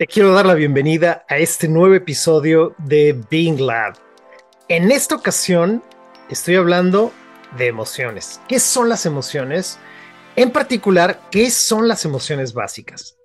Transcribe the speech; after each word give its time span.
Te 0.00 0.06
quiero 0.06 0.32
dar 0.32 0.46
la 0.46 0.54
bienvenida 0.54 1.26
a 1.28 1.36
este 1.36 1.68
nuevo 1.68 1.94
episodio 1.94 2.74
de 2.78 3.22
Being 3.30 3.66
Lab. 3.66 3.98
En 4.66 4.90
esta 4.90 5.14
ocasión 5.14 5.84
estoy 6.30 6.54
hablando 6.54 7.12
de 7.58 7.66
emociones. 7.66 8.40
¿Qué 8.48 8.60
son 8.60 8.88
las 8.88 9.04
emociones? 9.04 9.78
En 10.36 10.52
particular, 10.52 11.20
¿qué 11.30 11.50
son 11.50 11.86
las 11.86 12.06
emociones 12.06 12.54
básicas? 12.54 13.18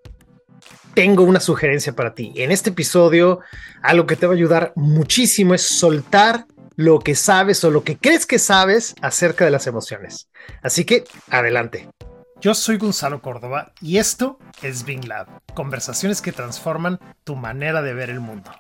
Tengo 0.94 1.24
una 1.24 1.40
sugerencia 1.40 1.94
para 1.94 2.14
ti. 2.14 2.34
En 2.36 2.52
este 2.52 2.72
episodio, 2.72 3.40
algo 3.82 4.06
que 4.06 4.18
te 4.18 4.26
va 4.28 4.34
a 4.34 4.36
ayudar 4.36 4.74
muchísimo 4.76 5.54
es 5.54 5.62
soltar 5.62 6.46
lo 6.76 7.00
que 7.00 7.16
sabes 7.16 7.64
o 7.64 7.72
lo 7.72 7.86
que 7.86 7.98
crees 7.98 8.26
que 8.26 8.38
sabes 8.38 8.96
acerca 9.02 9.46
de 9.46 9.52
las 9.52 9.66
emociones. 9.66 10.30
Así 10.62 10.84
que, 10.84 11.06
adelante. 11.30 11.88
Yo 12.46 12.54
soy 12.54 12.78
Gonzalo 12.78 13.24
Córdoba 13.24 13.74
y 13.82 13.98
esto 13.98 14.38
es 14.62 14.86
Bing 14.86 15.08
Lab, 15.08 15.26
conversaciones 15.56 16.22
que 16.22 16.32
transforman 16.32 17.00
tu 17.24 17.36
manera 17.36 17.82
de 17.82 17.96
ver 17.96 18.12
el 18.12 18.20
mundo. 18.20 18.52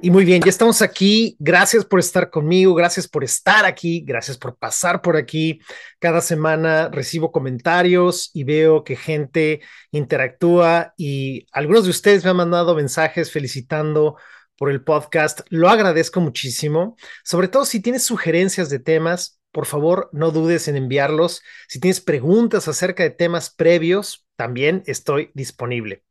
Y 0.00 0.10
muy 0.10 0.24
bien, 0.24 0.40
ya 0.40 0.48
estamos 0.48 0.80
aquí. 0.80 1.36
Gracias 1.38 1.84
por 1.84 2.00
estar 2.00 2.30
conmigo, 2.30 2.74
gracias 2.74 3.06
por 3.06 3.24
estar 3.24 3.66
aquí, 3.66 4.02
gracias 4.06 4.38
por 4.38 4.56
pasar 4.56 5.02
por 5.02 5.18
aquí. 5.18 5.60
Cada 5.98 6.22
semana 6.22 6.88
recibo 6.88 7.30
comentarios 7.30 8.30
y 8.32 8.44
veo 8.44 8.84
que 8.84 8.96
gente 8.96 9.60
interactúa 9.90 10.94
y 10.96 11.46
algunos 11.52 11.84
de 11.84 11.90
ustedes 11.90 12.24
me 12.24 12.30
han 12.30 12.38
mandado 12.38 12.74
mensajes 12.74 13.30
felicitando 13.30 14.16
por 14.56 14.70
el 14.70 14.82
podcast. 14.82 15.40
Lo 15.48 15.68
agradezco 15.68 16.20
muchísimo. 16.20 16.96
Sobre 17.24 17.48
todo 17.48 17.64
si 17.64 17.80
tienes 17.80 18.04
sugerencias 18.04 18.70
de 18.70 18.78
temas, 18.78 19.40
por 19.52 19.66
favor, 19.66 20.10
no 20.12 20.30
dudes 20.30 20.68
en 20.68 20.76
enviarlos. 20.76 21.42
Si 21.68 21.80
tienes 21.80 22.00
preguntas 22.00 22.66
acerca 22.66 23.02
de 23.02 23.10
temas 23.10 23.50
previos, 23.50 24.26
también 24.36 24.82
estoy 24.86 25.30
disponible. 25.34 26.02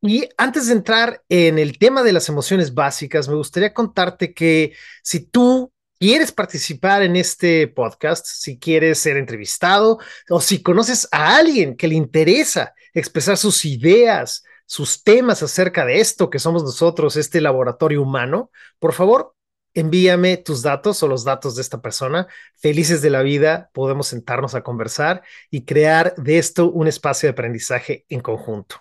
Y 0.00 0.28
antes 0.36 0.66
de 0.66 0.72
entrar 0.72 1.22
en 1.28 1.60
el 1.60 1.78
tema 1.78 2.02
de 2.02 2.12
las 2.12 2.28
emociones 2.28 2.74
básicas, 2.74 3.28
me 3.28 3.36
gustaría 3.36 3.72
contarte 3.72 4.34
que 4.34 4.74
si 5.00 5.20
tú 5.20 5.72
quieres 5.96 6.32
participar 6.32 7.04
en 7.04 7.14
este 7.14 7.68
podcast, 7.68 8.26
si 8.26 8.58
quieres 8.58 8.98
ser 8.98 9.16
entrevistado 9.16 10.00
o 10.28 10.40
si 10.40 10.60
conoces 10.60 11.06
a 11.12 11.36
alguien 11.36 11.76
que 11.76 11.86
le 11.86 11.94
interesa 11.94 12.74
expresar 12.92 13.36
sus 13.36 13.64
ideas, 13.64 14.42
sus 14.66 15.02
temas 15.02 15.42
acerca 15.42 15.84
de 15.84 16.00
esto 16.00 16.30
que 16.30 16.38
somos 16.38 16.62
nosotros, 16.64 17.16
este 17.16 17.40
laboratorio 17.40 18.02
humano, 18.02 18.50
por 18.78 18.92
favor, 18.92 19.34
envíame 19.74 20.36
tus 20.36 20.62
datos 20.62 21.02
o 21.02 21.08
los 21.08 21.24
datos 21.24 21.56
de 21.56 21.62
esta 21.62 21.80
persona. 21.80 22.26
Felices 22.56 23.02
de 23.02 23.10
la 23.10 23.22
vida, 23.22 23.70
podemos 23.72 24.08
sentarnos 24.08 24.54
a 24.54 24.62
conversar 24.62 25.22
y 25.50 25.64
crear 25.64 26.14
de 26.16 26.38
esto 26.38 26.70
un 26.70 26.88
espacio 26.88 27.26
de 27.26 27.32
aprendizaje 27.32 28.04
en 28.08 28.20
conjunto. 28.20 28.76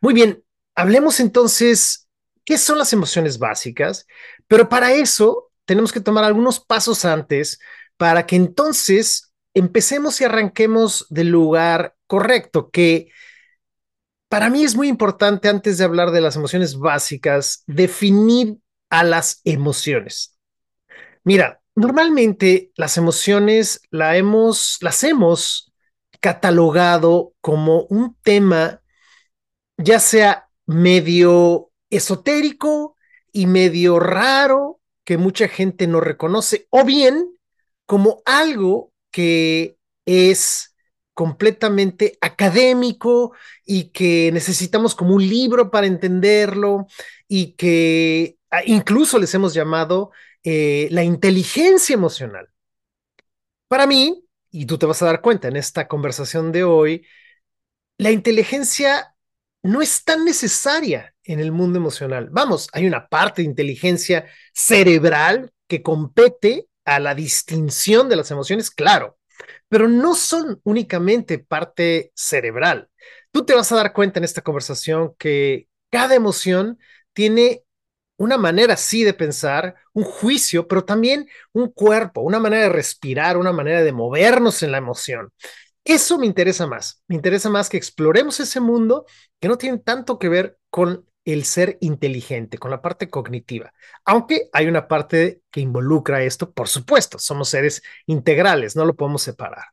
Muy 0.00 0.14
bien, 0.14 0.42
hablemos 0.74 1.20
entonces, 1.20 2.08
¿qué 2.44 2.58
son 2.58 2.78
las 2.78 2.92
emociones 2.92 3.38
básicas? 3.38 4.06
Pero 4.46 4.68
para 4.68 4.92
eso 4.92 5.50
tenemos 5.64 5.92
que 5.92 6.00
tomar 6.00 6.24
algunos 6.24 6.60
pasos 6.60 7.04
antes 7.04 7.60
para 7.96 8.26
que 8.26 8.36
entonces 8.36 9.32
empecemos 9.54 10.20
y 10.20 10.24
arranquemos 10.24 11.06
del 11.10 11.28
lugar 11.28 11.94
correcto, 12.06 12.70
que 12.70 13.10
para 14.32 14.48
mí 14.48 14.64
es 14.64 14.74
muy 14.74 14.88
importante, 14.88 15.50
antes 15.50 15.76
de 15.76 15.84
hablar 15.84 16.10
de 16.10 16.22
las 16.22 16.36
emociones 16.36 16.78
básicas, 16.78 17.64
definir 17.66 18.56
a 18.88 19.04
las 19.04 19.42
emociones. 19.44 20.38
Mira, 21.22 21.60
normalmente 21.74 22.72
las 22.74 22.96
emociones 22.96 23.82
la 23.90 24.16
hemos, 24.16 24.78
las 24.80 25.04
hemos 25.04 25.70
catalogado 26.18 27.34
como 27.42 27.82
un 27.90 28.16
tema 28.22 28.80
ya 29.76 30.00
sea 30.00 30.48
medio 30.64 31.70
esotérico 31.90 32.96
y 33.32 33.44
medio 33.44 34.00
raro 34.00 34.80
que 35.04 35.18
mucha 35.18 35.46
gente 35.46 35.86
no 35.86 36.00
reconoce, 36.00 36.66
o 36.70 36.86
bien 36.86 37.36
como 37.84 38.22
algo 38.24 38.94
que 39.10 39.76
es 40.06 40.71
completamente 41.22 42.18
académico 42.20 43.32
y 43.64 43.90
que 43.90 44.32
necesitamos 44.32 44.96
como 44.96 45.14
un 45.14 45.22
libro 45.28 45.70
para 45.70 45.86
entenderlo 45.86 46.88
y 47.28 47.52
que 47.52 48.38
ah, 48.50 48.62
incluso 48.66 49.20
les 49.20 49.32
hemos 49.32 49.54
llamado 49.54 50.10
eh, 50.42 50.88
la 50.90 51.04
inteligencia 51.04 51.94
emocional. 51.94 52.48
Para 53.68 53.86
mí, 53.86 54.24
y 54.50 54.66
tú 54.66 54.78
te 54.78 54.86
vas 54.86 55.00
a 55.00 55.06
dar 55.06 55.20
cuenta 55.20 55.46
en 55.46 55.54
esta 55.54 55.86
conversación 55.86 56.50
de 56.50 56.64
hoy, 56.64 57.06
la 57.98 58.10
inteligencia 58.10 59.14
no 59.62 59.80
es 59.80 60.02
tan 60.02 60.24
necesaria 60.24 61.14
en 61.22 61.38
el 61.38 61.52
mundo 61.52 61.78
emocional. 61.78 62.30
Vamos, 62.32 62.68
hay 62.72 62.88
una 62.88 63.06
parte 63.06 63.42
de 63.42 63.48
inteligencia 63.48 64.26
cerebral 64.52 65.52
que 65.68 65.82
compete 65.82 66.66
a 66.84 66.98
la 66.98 67.14
distinción 67.14 68.08
de 68.08 68.16
las 68.16 68.32
emociones, 68.32 68.72
claro, 68.72 69.20
pero 69.72 69.88
no 69.88 70.14
son 70.14 70.60
únicamente 70.64 71.38
parte 71.38 72.12
cerebral. 72.14 72.90
Tú 73.30 73.46
te 73.46 73.54
vas 73.54 73.72
a 73.72 73.76
dar 73.76 73.94
cuenta 73.94 74.20
en 74.20 74.24
esta 74.24 74.42
conversación 74.42 75.14
que 75.18 75.66
cada 75.90 76.14
emoción 76.14 76.78
tiene 77.14 77.64
una 78.18 78.36
manera 78.36 78.76
sí 78.76 79.02
de 79.02 79.14
pensar, 79.14 79.76
un 79.94 80.04
juicio, 80.04 80.68
pero 80.68 80.84
también 80.84 81.26
un 81.54 81.70
cuerpo, 81.70 82.20
una 82.20 82.38
manera 82.38 82.64
de 82.64 82.68
respirar, 82.68 83.38
una 83.38 83.50
manera 83.50 83.82
de 83.82 83.92
movernos 83.92 84.62
en 84.62 84.72
la 84.72 84.76
emoción. 84.76 85.32
Eso 85.84 86.18
me 86.18 86.26
interesa 86.26 86.66
más. 86.66 87.02
Me 87.08 87.16
interesa 87.16 87.48
más 87.48 87.70
que 87.70 87.78
exploremos 87.78 88.40
ese 88.40 88.60
mundo 88.60 89.06
que 89.40 89.48
no 89.48 89.56
tiene 89.56 89.78
tanto 89.78 90.18
que 90.18 90.28
ver 90.28 90.58
con 90.68 91.06
el 91.24 91.44
ser 91.44 91.78
inteligente, 91.80 92.58
con 92.58 92.70
la 92.70 92.82
parte 92.82 93.08
cognitiva. 93.08 93.72
Aunque 94.04 94.48
hay 94.52 94.66
una 94.66 94.88
parte 94.88 95.42
que 95.50 95.60
involucra 95.60 96.22
esto, 96.22 96.52
por 96.52 96.68
supuesto, 96.68 97.18
somos 97.18 97.48
seres 97.48 97.82
integrales, 98.06 98.76
no 98.76 98.84
lo 98.84 98.94
podemos 98.96 99.22
separar. 99.22 99.64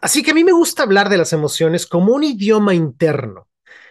Así 0.00 0.22
que 0.22 0.32
a 0.32 0.34
mí 0.34 0.44
me 0.44 0.52
gusta 0.52 0.82
hablar 0.82 1.08
de 1.08 1.16
las 1.16 1.32
emociones 1.32 1.86
como 1.86 2.14
un 2.14 2.24
idioma 2.24 2.74
interno. 2.74 3.48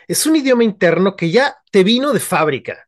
Es 0.08 0.26
un 0.26 0.36
idioma 0.36 0.64
interno 0.64 1.16
que 1.16 1.32
ya 1.32 1.58
te 1.72 1.84
vino 1.84 2.14
de 2.14 2.20
fábrica. 2.20 2.88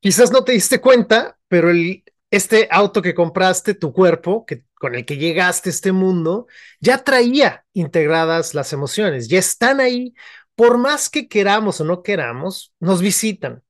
Quizás 0.00 0.30
no 0.30 0.44
te 0.44 0.52
diste 0.52 0.80
cuenta, 0.80 1.38
pero 1.48 1.70
el, 1.70 2.04
este 2.30 2.68
auto 2.70 3.00
que 3.00 3.14
compraste, 3.14 3.74
tu 3.74 3.92
cuerpo, 3.92 4.44
que, 4.44 4.64
con 4.74 4.94
el 4.94 5.04
que 5.04 5.16
llegaste 5.16 5.70
a 5.70 5.72
este 5.72 5.92
mundo, 5.92 6.46
ya 6.80 7.02
traía 7.02 7.64
integradas 7.72 8.54
las 8.54 8.72
emociones, 8.72 9.28
ya 9.28 9.38
están 9.38 9.80
ahí 9.80 10.14
por 10.58 10.76
más 10.76 11.08
que 11.08 11.28
queramos 11.28 11.80
o 11.80 11.84
no 11.84 12.02
queramos, 12.02 12.74
nos 12.80 13.00
visitan. 13.00 13.62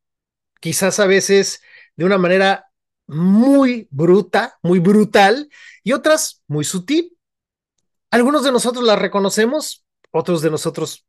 Quizás 0.59 0.99
a 0.99 1.06
veces 1.06 1.60
de 1.97 2.06
una 2.06 2.16
manera 2.16 2.71
muy 3.06 3.88
bruta, 3.91 4.59
muy 4.62 4.78
brutal, 4.78 5.50
y 5.84 5.93
otras 5.93 6.43
muy 6.47 6.65
sutil. 6.65 7.15
Algunos 8.10 8.43
de 8.43 8.53
nosotros 8.53 8.87
las 8.87 8.99
reconocemos, 8.99 9.84
otros 10.12 10.41
de 10.41 10.50
nosotros 10.50 11.06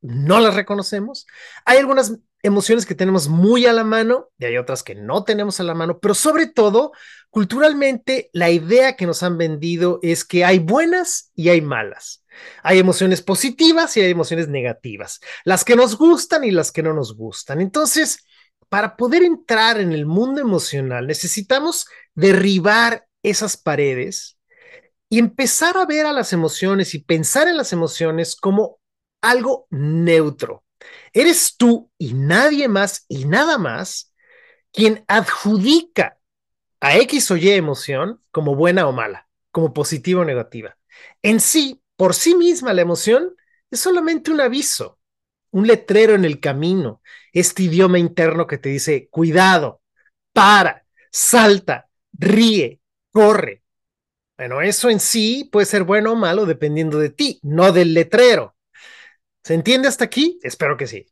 no 0.00 0.40
las 0.40 0.54
reconocemos. 0.54 1.26
Hay 1.66 1.76
algunas 1.76 2.16
emociones 2.42 2.86
que 2.86 2.94
tenemos 2.94 3.28
muy 3.28 3.66
a 3.66 3.74
la 3.74 3.84
mano 3.84 4.30
y 4.38 4.46
hay 4.46 4.56
otras 4.56 4.82
que 4.82 4.94
no 4.94 5.24
tenemos 5.24 5.60
a 5.60 5.64
la 5.64 5.74
mano, 5.74 5.98
pero 5.98 6.14
sobre 6.14 6.46
todo, 6.46 6.92
culturalmente, 7.28 8.30
la 8.32 8.48
idea 8.48 8.96
que 8.96 9.04
nos 9.04 9.22
han 9.22 9.36
vendido 9.36 9.98
es 10.00 10.24
que 10.24 10.46
hay 10.46 10.60
buenas 10.60 11.30
y 11.34 11.50
hay 11.50 11.60
malas. 11.60 12.19
Hay 12.62 12.78
emociones 12.78 13.22
positivas 13.22 13.96
y 13.96 14.00
hay 14.00 14.10
emociones 14.10 14.48
negativas, 14.48 15.20
las 15.44 15.64
que 15.64 15.76
nos 15.76 15.96
gustan 15.96 16.44
y 16.44 16.50
las 16.50 16.72
que 16.72 16.82
no 16.82 16.92
nos 16.92 17.16
gustan. 17.16 17.60
Entonces, 17.60 18.24
para 18.68 18.96
poder 18.96 19.22
entrar 19.22 19.80
en 19.80 19.92
el 19.92 20.06
mundo 20.06 20.40
emocional, 20.40 21.06
necesitamos 21.06 21.86
derribar 22.14 23.06
esas 23.22 23.56
paredes 23.56 24.38
y 25.08 25.18
empezar 25.18 25.76
a 25.76 25.86
ver 25.86 26.06
a 26.06 26.12
las 26.12 26.32
emociones 26.32 26.94
y 26.94 27.00
pensar 27.00 27.48
en 27.48 27.56
las 27.56 27.72
emociones 27.72 28.36
como 28.36 28.78
algo 29.20 29.66
neutro. 29.70 30.64
Eres 31.12 31.56
tú 31.56 31.90
y 31.98 32.14
nadie 32.14 32.68
más 32.68 33.04
y 33.08 33.24
nada 33.24 33.58
más 33.58 34.14
quien 34.72 35.04
adjudica 35.08 36.18
a 36.80 36.96
X 36.98 37.30
o 37.30 37.36
Y 37.36 37.50
emoción 37.50 38.22
como 38.30 38.54
buena 38.54 38.86
o 38.86 38.92
mala, 38.92 39.28
como 39.50 39.74
positiva 39.74 40.22
o 40.22 40.24
negativa. 40.24 40.76
En 41.22 41.40
sí, 41.40 41.79
por 42.00 42.14
sí 42.14 42.34
misma, 42.34 42.72
la 42.72 42.80
emoción 42.80 43.36
es 43.70 43.78
solamente 43.78 44.30
un 44.30 44.40
aviso, 44.40 44.98
un 45.50 45.66
letrero 45.66 46.14
en 46.14 46.24
el 46.24 46.40
camino, 46.40 47.02
este 47.34 47.64
idioma 47.64 47.98
interno 47.98 48.46
que 48.46 48.56
te 48.56 48.70
dice, 48.70 49.10
cuidado, 49.10 49.82
para, 50.32 50.86
salta, 51.10 51.90
ríe, 52.14 52.80
corre. 53.12 53.64
Bueno, 54.38 54.62
eso 54.62 54.88
en 54.88 54.98
sí 54.98 55.50
puede 55.52 55.66
ser 55.66 55.84
bueno 55.84 56.12
o 56.12 56.16
malo 56.16 56.46
dependiendo 56.46 56.98
de 56.98 57.10
ti, 57.10 57.38
no 57.42 57.70
del 57.70 57.92
letrero. 57.92 58.56
¿Se 59.44 59.52
entiende 59.52 59.86
hasta 59.86 60.04
aquí? 60.06 60.38
Espero 60.42 60.78
que 60.78 60.86
sí. 60.86 61.04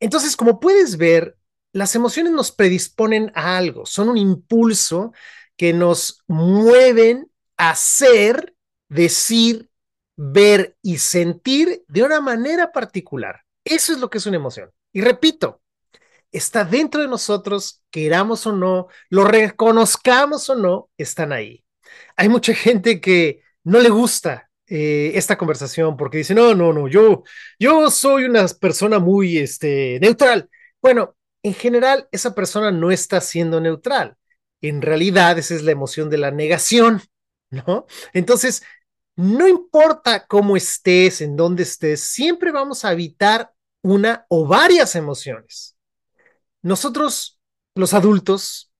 Entonces, 0.00 0.36
como 0.36 0.58
puedes 0.58 0.96
ver, 0.96 1.38
las 1.70 1.94
emociones 1.94 2.32
nos 2.32 2.50
predisponen 2.50 3.30
a 3.36 3.56
algo, 3.56 3.86
son 3.86 4.08
un 4.08 4.16
impulso 4.16 5.12
que 5.56 5.72
nos 5.72 6.24
mueven 6.26 7.30
hacer, 7.56 8.56
decir, 8.88 9.70
ver 10.16 10.76
y 10.82 10.98
sentir 10.98 11.84
de 11.88 12.02
una 12.02 12.20
manera 12.20 12.72
particular. 12.72 13.42
Eso 13.64 13.92
es 13.92 13.98
lo 13.98 14.10
que 14.10 14.18
es 14.18 14.26
una 14.26 14.36
emoción. 14.36 14.70
Y 14.92 15.00
repito, 15.02 15.60
está 16.32 16.64
dentro 16.64 17.00
de 17.00 17.08
nosotros, 17.08 17.82
queramos 17.90 18.46
o 18.46 18.52
no, 18.52 18.88
lo 19.10 19.24
reconozcamos 19.24 20.48
o 20.50 20.54
no, 20.54 20.90
están 20.96 21.32
ahí. 21.32 21.64
Hay 22.16 22.28
mucha 22.28 22.54
gente 22.54 23.00
que 23.00 23.42
no 23.64 23.80
le 23.80 23.90
gusta 23.90 24.50
eh, 24.68 25.12
esta 25.14 25.38
conversación 25.38 25.96
porque 25.96 26.18
dice, 26.18 26.34
no, 26.34 26.54
no, 26.54 26.72
no, 26.72 26.88
yo, 26.88 27.24
yo 27.58 27.90
soy 27.90 28.24
una 28.24 28.46
persona 28.60 28.98
muy 28.98 29.38
este, 29.38 29.98
neutral. 30.00 30.48
Bueno, 30.82 31.16
en 31.42 31.54
general, 31.54 32.08
esa 32.10 32.34
persona 32.34 32.70
no 32.70 32.90
está 32.90 33.20
siendo 33.20 33.60
neutral. 33.60 34.16
En 34.60 34.82
realidad, 34.82 35.38
esa 35.38 35.54
es 35.54 35.62
la 35.62 35.70
emoción 35.72 36.10
de 36.10 36.18
la 36.18 36.30
negación, 36.30 37.02
¿no? 37.50 37.86
Entonces, 38.12 38.62
no 39.16 39.48
importa 39.48 40.26
cómo 40.26 40.56
estés, 40.56 41.20
en 41.22 41.36
dónde 41.36 41.62
estés, 41.62 42.00
siempre 42.02 42.52
vamos 42.52 42.84
a 42.84 42.92
evitar 42.92 43.50
una 43.82 44.26
o 44.28 44.46
varias 44.46 44.94
emociones. 44.94 45.76
Nosotros, 46.62 47.40
los 47.74 47.94
adultos, 47.94 48.70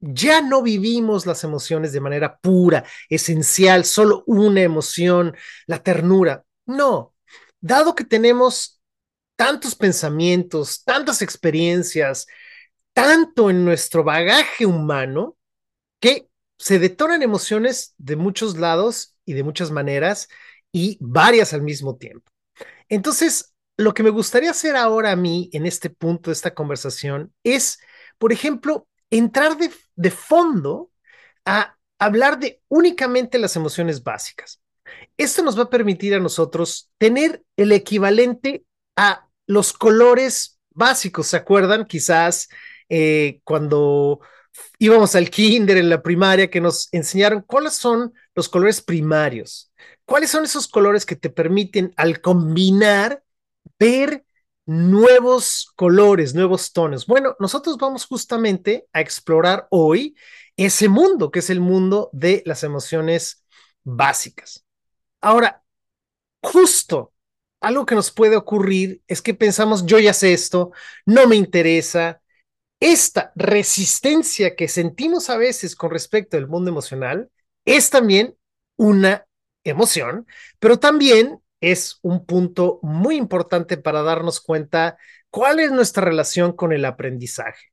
ya 0.00 0.40
no 0.40 0.62
vivimos 0.62 1.26
las 1.26 1.44
emociones 1.44 1.92
de 1.92 2.00
manera 2.00 2.38
pura, 2.38 2.84
esencial, 3.08 3.84
solo 3.84 4.24
una 4.26 4.62
emoción, 4.62 5.36
la 5.66 5.82
ternura. 5.82 6.44
No, 6.66 7.14
dado 7.60 7.94
que 7.94 8.04
tenemos 8.04 8.80
tantos 9.36 9.74
pensamientos, 9.74 10.82
tantas 10.84 11.22
experiencias, 11.22 12.26
tanto 12.92 13.50
en 13.50 13.64
nuestro 13.64 14.02
bagaje 14.02 14.66
humano, 14.66 15.36
que 16.00 16.29
se 16.60 16.78
detonan 16.78 17.22
emociones 17.22 17.94
de 17.96 18.16
muchos 18.16 18.58
lados 18.58 19.16
y 19.24 19.32
de 19.32 19.42
muchas 19.42 19.70
maneras 19.70 20.28
y 20.70 20.98
varias 21.00 21.54
al 21.54 21.62
mismo 21.62 21.96
tiempo. 21.96 22.30
Entonces, 22.90 23.54
lo 23.78 23.94
que 23.94 24.02
me 24.02 24.10
gustaría 24.10 24.50
hacer 24.50 24.76
ahora 24.76 25.12
a 25.12 25.16
mí 25.16 25.48
en 25.54 25.64
este 25.64 25.88
punto 25.88 26.28
de 26.28 26.34
esta 26.34 26.52
conversación 26.52 27.32
es, 27.44 27.78
por 28.18 28.30
ejemplo, 28.30 28.86
entrar 29.08 29.56
de, 29.56 29.70
de 29.96 30.10
fondo 30.10 30.90
a 31.46 31.78
hablar 31.98 32.38
de 32.38 32.60
únicamente 32.68 33.38
las 33.38 33.56
emociones 33.56 34.02
básicas. 34.02 34.60
Esto 35.16 35.42
nos 35.42 35.58
va 35.58 35.62
a 35.64 35.70
permitir 35.70 36.14
a 36.14 36.20
nosotros 36.20 36.90
tener 36.98 37.42
el 37.56 37.72
equivalente 37.72 38.66
a 38.96 39.26
los 39.46 39.72
colores 39.72 40.60
básicos. 40.68 41.28
¿Se 41.28 41.38
acuerdan? 41.38 41.86
Quizás 41.86 42.50
eh, 42.90 43.40
cuando 43.44 44.20
íbamos 44.78 45.14
al 45.14 45.30
kinder 45.30 45.76
en 45.76 45.88
la 45.90 46.02
primaria 46.02 46.50
que 46.50 46.60
nos 46.60 46.88
enseñaron 46.92 47.42
cuáles 47.42 47.74
son 47.74 48.12
los 48.34 48.48
colores 48.48 48.80
primarios. 48.80 49.70
¿Cuáles 50.04 50.30
son 50.30 50.44
esos 50.44 50.66
colores 50.68 51.06
que 51.06 51.16
te 51.16 51.30
permiten 51.30 51.92
al 51.96 52.20
combinar 52.20 53.22
ver 53.78 54.24
nuevos 54.66 55.72
colores, 55.76 56.34
nuevos 56.34 56.72
tonos? 56.72 57.06
Bueno, 57.06 57.36
nosotros 57.38 57.76
vamos 57.76 58.06
justamente 58.06 58.86
a 58.92 59.00
explorar 59.00 59.68
hoy 59.70 60.16
ese 60.56 60.88
mundo, 60.88 61.30
que 61.30 61.38
es 61.38 61.50
el 61.50 61.60
mundo 61.60 62.10
de 62.12 62.42
las 62.44 62.64
emociones 62.64 63.44
básicas. 63.84 64.64
Ahora, 65.20 65.62
justo 66.42 67.12
algo 67.60 67.86
que 67.86 67.94
nos 67.94 68.10
puede 68.10 68.36
ocurrir 68.36 69.02
es 69.06 69.22
que 69.22 69.34
pensamos, 69.34 69.84
yo 69.86 69.98
ya 69.98 70.14
sé 70.14 70.32
esto, 70.32 70.72
no 71.04 71.26
me 71.26 71.36
interesa, 71.36 72.20
esta 72.80 73.32
resistencia 73.36 74.56
que 74.56 74.66
sentimos 74.66 75.28
a 75.30 75.36
veces 75.36 75.76
con 75.76 75.90
respecto 75.90 76.36
al 76.36 76.48
mundo 76.48 76.70
emocional 76.70 77.30
es 77.66 77.90
también 77.90 78.34
una 78.76 79.26
emoción, 79.64 80.26
pero 80.58 80.78
también 80.78 81.40
es 81.60 81.98
un 82.00 82.24
punto 82.24 82.80
muy 82.82 83.16
importante 83.16 83.76
para 83.76 84.02
darnos 84.02 84.40
cuenta 84.40 84.96
cuál 85.28 85.60
es 85.60 85.70
nuestra 85.70 86.02
relación 86.04 86.52
con 86.52 86.72
el 86.72 86.86
aprendizaje. 86.86 87.66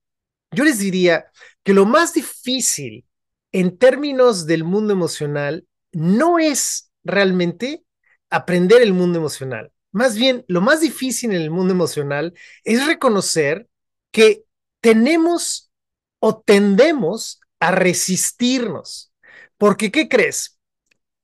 Yo 0.52 0.66
les 0.66 0.80
diría 0.80 1.32
que 1.64 1.74
lo 1.74 1.86
más 1.86 2.14
difícil 2.14 3.06
en 3.54 3.78
términos 3.78 4.46
del 4.46 4.66
mundo 4.66 4.92
emocional 4.94 5.66
no 5.94 6.38
es 6.38 6.92
realmente 7.04 7.84
aprender 8.30 8.82
el 8.82 8.94
mundo 8.94 9.20
emocional. 9.20 9.72
Más 9.92 10.18
bien, 10.18 10.44
lo 10.50 10.60
más 10.60 10.82
difícil 10.82 11.32
en 11.32 11.42
el 11.42 11.50
mundo 11.50 11.74
emocional 11.74 12.34
es 12.66 12.86
reconocer 12.86 13.68
que 14.12 14.44
tenemos 14.82 15.72
o 16.20 16.40
tendemos 16.40 17.40
a 17.60 17.72
resistirnos. 17.72 19.12
Porque, 19.58 19.92
¿qué 19.92 20.08
crees? 20.08 20.60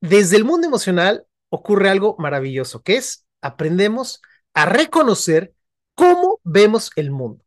Desde 0.01 0.37
el 0.37 0.45
mundo 0.45 0.67
emocional 0.67 1.25
ocurre 1.49 1.89
algo 1.89 2.15
maravilloso, 2.17 2.81
que 2.81 2.97
es 2.97 3.25
aprendemos 3.41 4.21
a 4.53 4.65
reconocer 4.65 5.53
cómo 5.95 6.39
vemos 6.43 6.91
el 6.95 7.11
mundo. 7.11 7.43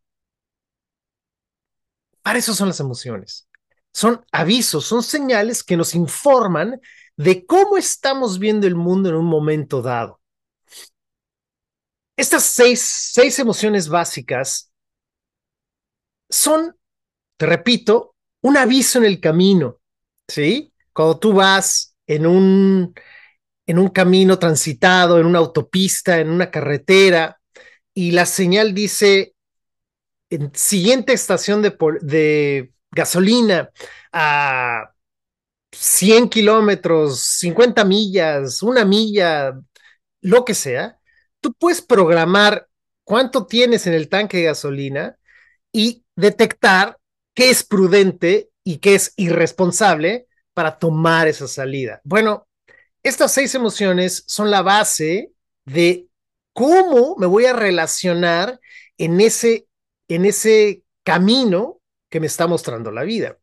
Para 2.22 2.38
eso 2.38 2.54
son 2.54 2.68
las 2.68 2.80
emociones. 2.80 3.48
Son 3.92 4.24
avisos, 4.30 4.84
son 4.84 5.02
señales 5.02 5.64
que 5.64 5.76
nos 5.76 5.94
informan 5.94 6.80
de 7.16 7.46
cómo 7.46 7.78
estamos 7.78 8.38
viendo 8.38 8.66
el 8.66 8.74
mundo 8.74 9.08
en 9.08 9.14
un 9.14 9.24
momento 9.24 9.80
dado. 9.80 10.20
Estas 12.16 12.44
seis, 12.44 12.80
seis 13.12 13.38
emociones 13.38 13.88
básicas 13.88 14.70
son, 16.28 16.76
te 17.36 17.46
repito, 17.46 18.14
un 18.42 18.56
aviso 18.56 18.98
en 18.98 19.04
el 19.04 19.20
camino, 19.20 19.80
¿sí? 20.28 20.72
Cuando 20.92 21.18
tú 21.18 21.32
vas 21.32 21.96
en 22.06 22.26
un, 22.26 22.94
en 23.66 23.78
un 23.78 23.88
camino 23.88 24.38
transitado, 24.38 25.18
en 25.18 25.26
una 25.26 25.38
autopista, 25.40 26.18
en 26.18 26.30
una 26.30 26.50
carretera, 26.50 27.40
y 27.92 28.12
la 28.12 28.26
señal 28.26 28.74
dice, 28.74 29.34
en 30.30 30.54
siguiente 30.54 31.12
estación 31.12 31.62
de, 31.62 32.72
gasolina 32.90 33.70
a 34.12 34.92
100 35.72 36.28
kilómetros, 36.30 37.20
50 37.20 37.84
millas, 37.84 38.62
una 38.62 38.84
milla, 38.84 39.58
lo 40.22 40.44
que 40.44 40.54
sea, 40.54 40.98
tú 41.40 41.52
puedes 41.54 41.82
programar 41.82 42.68
cuánto 43.04 43.46
tienes 43.46 43.86
en 43.86 43.94
el 43.94 44.08
tanque 44.08 44.38
de 44.38 44.44
gasolina 44.44 45.16
y 45.72 46.05
detectar 46.16 46.98
qué 47.34 47.50
es 47.50 47.62
prudente 47.62 48.50
y 48.64 48.78
qué 48.78 48.94
es 48.96 49.12
irresponsable 49.16 50.26
para 50.54 50.78
tomar 50.78 51.28
esa 51.28 51.46
salida. 51.46 52.00
Bueno, 52.02 52.48
estas 53.02 53.32
seis 53.32 53.54
emociones 53.54 54.24
son 54.26 54.50
la 54.50 54.62
base 54.62 55.30
de 55.64 56.08
cómo 56.52 57.14
me 57.18 57.26
voy 57.26 57.44
a 57.44 57.52
relacionar 57.52 58.58
en 58.98 59.20
ese, 59.20 59.68
en 60.08 60.24
ese 60.24 60.82
camino 61.04 61.80
que 62.10 62.18
me 62.18 62.26
está 62.26 62.46
mostrando 62.46 62.90
la 62.90 63.04
vida. 63.04 63.38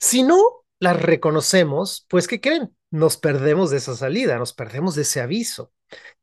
Si 0.00 0.22
no 0.22 0.64
las 0.80 1.00
reconocemos, 1.00 2.06
pues 2.08 2.26
¿qué 2.26 2.40
creen? 2.40 2.74
Nos 2.90 3.16
perdemos 3.16 3.70
de 3.70 3.76
esa 3.76 3.94
salida, 3.96 4.38
nos 4.38 4.52
perdemos 4.52 4.94
de 4.94 5.02
ese 5.02 5.20
aviso 5.20 5.72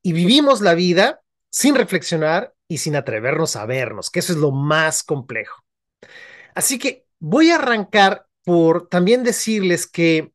y 0.01 0.13
vivimos 0.13 0.61
la 0.61 0.73
vida 0.73 1.21
sin 1.49 1.75
reflexionar 1.75 2.53
y 2.67 2.79
sin 2.79 2.95
atrevernos 2.95 3.55
a 3.55 3.65
vernos, 3.65 4.09
que 4.09 4.19
eso 4.19 4.33
es 4.33 4.39
lo 4.39 4.51
más 4.51 5.03
complejo. 5.03 5.61
Así 6.55 6.79
que 6.79 7.05
voy 7.19 7.51
a 7.51 7.55
arrancar 7.55 8.27
por 8.43 8.87
también 8.87 9.23
decirles 9.23 9.87
que 9.87 10.33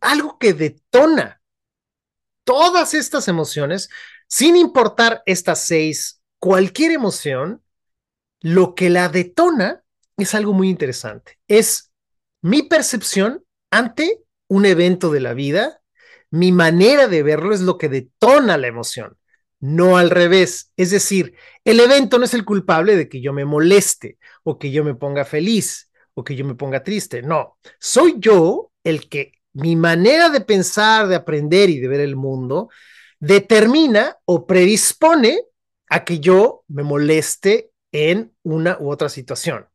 algo 0.00 0.38
que 0.38 0.52
detona 0.52 1.40
todas 2.44 2.94
estas 2.94 3.28
emociones, 3.28 3.90
sin 4.26 4.56
importar 4.56 5.22
estas 5.26 5.64
seis, 5.64 6.22
cualquier 6.38 6.92
emoción, 6.92 7.62
lo 8.40 8.74
que 8.74 8.90
la 8.90 9.08
detona 9.08 9.82
es 10.16 10.34
algo 10.34 10.52
muy 10.52 10.68
interesante. 10.68 11.38
Es 11.48 11.92
mi 12.40 12.62
percepción 12.62 13.44
ante 13.70 14.22
un 14.48 14.64
evento 14.64 15.10
de 15.10 15.20
la 15.20 15.34
vida, 15.34 15.82
mi 16.30 16.52
manera 16.52 17.08
de 17.08 17.22
verlo 17.22 17.54
es 17.54 17.60
lo 17.60 17.78
que 17.78 17.88
detona 17.88 18.56
la 18.56 18.66
emoción 18.66 19.18
no 19.60 19.98
al 19.98 20.10
revés. 20.10 20.72
Es 20.76 20.90
decir, 20.90 21.34
el 21.64 21.80
evento 21.80 22.18
no 22.18 22.24
es 22.24 22.34
el 22.34 22.44
culpable 22.44 22.96
de 22.96 23.08
que 23.08 23.20
yo 23.20 23.32
me 23.32 23.44
moleste 23.44 24.18
o 24.44 24.58
que 24.58 24.70
yo 24.70 24.84
me 24.84 24.94
ponga 24.94 25.24
feliz 25.24 25.90
o 26.14 26.24
que 26.24 26.36
yo 26.36 26.44
me 26.44 26.54
ponga 26.54 26.82
triste. 26.82 27.22
No, 27.22 27.58
soy 27.78 28.16
yo 28.18 28.72
el 28.84 29.08
que 29.08 29.32
mi 29.52 29.76
manera 29.76 30.30
de 30.30 30.40
pensar, 30.40 31.08
de 31.08 31.16
aprender 31.16 31.70
y 31.70 31.80
de 31.80 31.88
ver 31.88 32.00
el 32.00 32.16
mundo 32.16 32.68
determina 33.20 34.16
o 34.24 34.46
predispone 34.46 35.40
a 35.88 36.04
que 36.04 36.20
yo 36.20 36.64
me 36.68 36.82
moleste 36.82 37.72
en 37.90 38.32
una 38.42 38.78
u 38.78 38.90
otra 38.90 39.08
situación. 39.08 39.66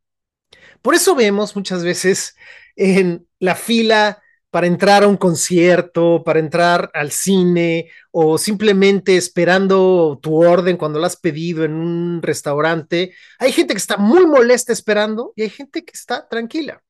Por 0.82 0.96
eso 0.96 1.16
vemos 1.16 1.56
muchas 1.56 1.84
veces 1.84 2.36
en 2.76 3.28
la 3.40 3.56
fila 3.56 4.23
para 4.54 4.68
entrar 4.68 5.02
a 5.02 5.08
un 5.08 5.18
concierto, 5.18 6.22
para 6.24 6.38
entrar 6.38 6.92
al 6.94 7.10
cine 7.10 7.90
o 8.12 8.38
simplemente 8.38 9.18
esperando 9.18 10.20
tu 10.22 10.46
orden 10.46 10.78
cuando 10.78 11.00
la 11.00 11.08
has 11.08 11.18
pedido 11.18 11.64
en 11.64 11.74
un 11.74 12.22
restaurante. 12.22 13.16
Hay 13.40 13.52
gente 13.52 13.74
que 13.74 13.80
está 13.80 13.98
muy 13.98 14.28
molesta 14.28 14.72
esperando 14.72 15.34
y 15.36 15.42
hay 15.42 15.50
gente 15.50 15.84
que 15.84 15.94
está 15.94 16.30
tranquila. 16.30 16.84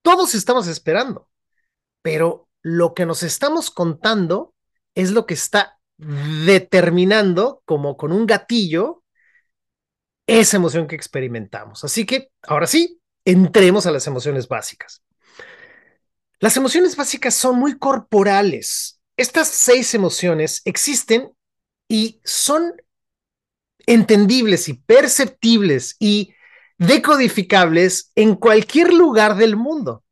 Todos 0.00 0.34
estamos 0.34 0.66
esperando, 0.66 1.28
pero 2.00 2.48
lo 2.62 2.94
que 2.94 3.04
nos 3.04 3.22
estamos 3.22 3.70
contando 3.70 4.54
es 4.94 5.10
lo 5.10 5.26
que 5.26 5.34
está 5.34 5.78
determinando 5.98 7.60
como 7.66 7.98
con 7.98 8.12
un 8.12 8.26
gatillo 8.26 9.02
esa 10.26 10.56
emoción 10.56 10.86
que 10.86 10.96
experimentamos. 10.96 11.84
Así 11.84 12.06
que 12.06 12.30
ahora 12.44 12.66
sí, 12.66 12.98
entremos 13.26 13.84
a 13.84 13.90
las 13.90 14.06
emociones 14.06 14.48
básicas. 14.48 15.02
Las 16.40 16.56
emociones 16.56 16.96
básicas 16.96 17.34
son 17.34 17.58
muy 17.58 17.78
corporales. 17.78 19.00
Estas 19.16 19.48
seis 19.48 19.94
emociones 19.94 20.62
existen 20.64 21.32
y 21.88 22.20
son 22.24 22.74
entendibles 23.86 24.68
y 24.68 24.74
perceptibles 24.74 25.96
y 25.98 26.34
decodificables 26.76 28.12
en 28.14 28.36
cualquier 28.36 28.92
lugar 28.92 29.36
del 29.36 29.56
mundo, 29.56 30.04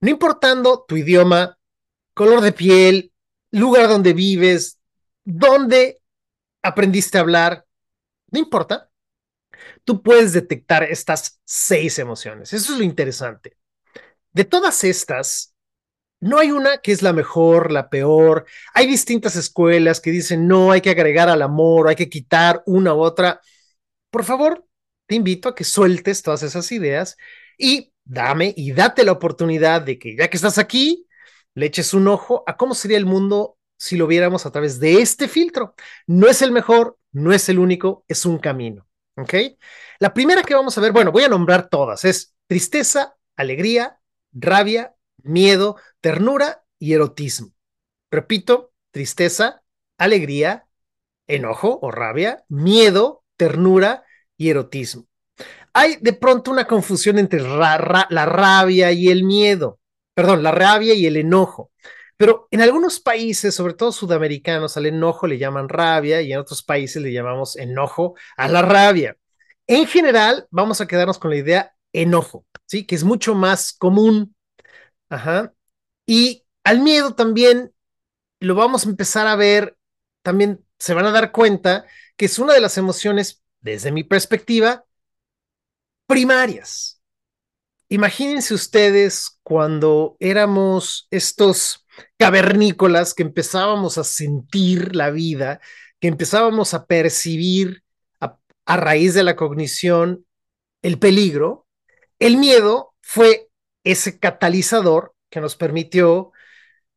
no 0.00 0.10
importando 0.10 0.84
tu 0.86 0.96
idioma, 0.96 1.58
color 2.12 2.42
de 2.42 2.52
piel, 2.52 3.12
lugar 3.50 3.88
donde 3.88 4.12
vives, 4.12 4.78
dónde 5.24 6.02
aprendiste 6.62 7.16
a 7.16 7.22
hablar, 7.22 7.64
no 8.30 8.38
importa. 8.38 8.90
Tú 9.84 10.02
puedes 10.02 10.32
detectar 10.32 10.82
estas 10.82 11.40
seis 11.44 11.98
emociones. 11.98 12.52
Eso 12.52 12.72
es 12.72 12.78
lo 12.78 12.84
interesante. 12.84 13.56
De 14.32 14.44
todas 14.44 14.84
estas, 14.84 15.51
no 16.22 16.38
hay 16.38 16.52
una 16.52 16.78
que 16.78 16.92
es 16.92 17.02
la 17.02 17.12
mejor, 17.12 17.72
la 17.72 17.90
peor. 17.90 18.46
Hay 18.74 18.86
distintas 18.86 19.34
escuelas 19.34 20.00
que 20.00 20.12
dicen, 20.12 20.46
no, 20.46 20.70
hay 20.70 20.80
que 20.80 20.90
agregar 20.90 21.28
al 21.28 21.42
amor, 21.42 21.88
hay 21.88 21.96
que 21.96 22.08
quitar 22.08 22.62
una 22.64 22.94
u 22.94 23.00
otra. 23.00 23.40
Por 24.08 24.22
favor, 24.22 24.64
te 25.06 25.16
invito 25.16 25.48
a 25.48 25.54
que 25.56 25.64
sueltes 25.64 26.22
todas 26.22 26.44
esas 26.44 26.70
ideas 26.70 27.16
y 27.58 27.92
dame 28.04 28.54
y 28.56 28.70
date 28.70 29.02
la 29.02 29.10
oportunidad 29.10 29.82
de 29.82 29.98
que 29.98 30.16
ya 30.16 30.30
que 30.30 30.36
estás 30.36 30.58
aquí, 30.58 31.08
le 31.54 31.66
eches 31.66 31.92
un 31.92 32.06
ojo 32.06 32.44
a 32.46 32.56
cómo 32.56 32.76
sería 32.76 32.98
el 32.98 33.06
mundo 33.06 33.58
si 33.76 33.96
lo 33.96 34.06
viéramos 34.06 34.46
a 34.46 34.52
través 34.52 34.78
de 34.78 35.02
este 35.02 35.26
filtro. 35.26 35.74
No 36.06 36.28
es 36.28 36.40
el 36.40 36.52
mejor, 36.52 36.98
no 37.10 37.32
es 37.32 37.48
el 37.48 37.58
único, 37.58 38.04
es 38.06 38.24
un 38.26 38.38
camino. 38.38 38.86
¿Ok? 39.16 39.34
La 39.98 40.14
primera 40.14 40.44
que 40.44 40.54
vamos 40.54 40.78
a 40.78 40.80
ver, 40.80 40.92
bueno, 40.92 41.10
voy 41.10 41.24
a 41.24 41.28
nombrar 41.28 41.68
todas, 41.68 42.04
es 42.04 42.36
tristeza, 42.46 43.16
alegría, 43.34 43.98
rabia, 44.32 44.94
miedo, 45.24 45.76
ternura 46.00 46.64
y 46.78 46.94
erotismo. 46.94 47.52
Repito, 48.10 48.72
tristeza, 48.90 49.62
alegría, 49.98 50.66
enojo 51.26 51.78
o 51.82 51.90
rabia, 51.90 52.44
miedo, 52.48 53.24
ternura 53.36 54.04
y 54.36 54.50
erotismo. 54.50 55.06
Hay 55.72 55.96
de 56.00 56.12
pronto 56.12 56.50
una 56.50 56.66
confusión 56.66 57.18
entre 57.18 57.40
la 57.40 58.26
rabia 58.26 58.92
y 58.92 59.08
el 59.08 59.24
miedo, 59.24 59.78
perdón, 60.14 60.42
la 60.42 60.50
rabia 60.50 60.94
y 60.94 61.06
el 61.06 61.16
enojo. 61.16 61.70
Pero 62.16 62.46
en 62.50 62.60
algunos 62.60 63.00
países, 63.00 63.54
sobre 63.54 63.74
todo 63.74 63.90
sudamericanos, 63.90 64.76
al 64.76 64.86
enojo 64.86 65.26
le 65.26 65.38
llaman 65.38 65.68
rabia 65.68 66.20
y 66.22 66.32
en 66.32 66.38
otros 66.38 66.62
países 66.62 67.02
le 67.02 67.12
llamamos 67.12 67.56
enojo 67.56 68.14
a 68.36 68.48
la 68.48 68.62
rabia. 68.62 69.16
En 69.66 69.86
general, 69.86 70.46
vamos 70.50 70.80
a 70.80 70.86
quedarnos 70.86 71.18
con 71.18 71.30
la 71.30 71.38
idea 71.38 71.74
enojo, 71.92 72.46
¿sí? 72.66 72.86
Que 72.86 72.94
es 72.94 73.04
mucho 73.04 73.34
más 73.34 73.72
común 73.72 74.36
Ajá. 75.12 75.52
Y 76.06 76.46
al 76.64 76.80
miedo 76.80 77.14
también 77.14 77.74
lo 78.40 78.54
vamos 78.54 78.86
a 78.86 78.88
empezar 78.88 79.26
a 79.26 79.36
ver, 79.36 79.76
también 80.22 80.64
se 80.78 80.94
van 80.94 81.04
a 81.04 81.10
dar 81.10 81.32
cuenta 81.32 81.84
que 82.16 82.24
es 82.24 82.38
una 82.38 82.54
de 82.54 82.62
las 82.62 82.78
emociones, 82.78 83.42
desde 83.60 83.92
mi 83.92 84.04
perspectiva, 84.04 84.86
primarias. 86.06 87.02
Imagínense 87.90 88.54
ustedes 88.54 89.38
cuando 89.42 90.16
éramos 90.18 91.08
estos 91.10 91.86
cavernícolas 92.16 93.12
que 93.12 93.22
empezábamos 93.22 93.98
a 93.98 94.04
sentir 94.04 94.96
la 94.96 95.10
vida, 95.10 95.60
que 96.00 96.08
empezábamos 96.08 96.72
a 96.72 96.86
percibir 96.86 97.84
a, 98.18 98.38
a 98.64 98.76
raíz 98.78 99.12
de 99.12 99.24
la 99.24 99.36
cognición 99.36 100.24
el 100.80 100.98
peligro, 100.98 101.66
el 102.18 102.38
miedo 102.38 102.94
fue 103.02 103.51
ese 103.84 104.18
catalizador 104.18 105.14
que 105.30 105.40
nos 105.40 105.56
permitió 105.56 106.32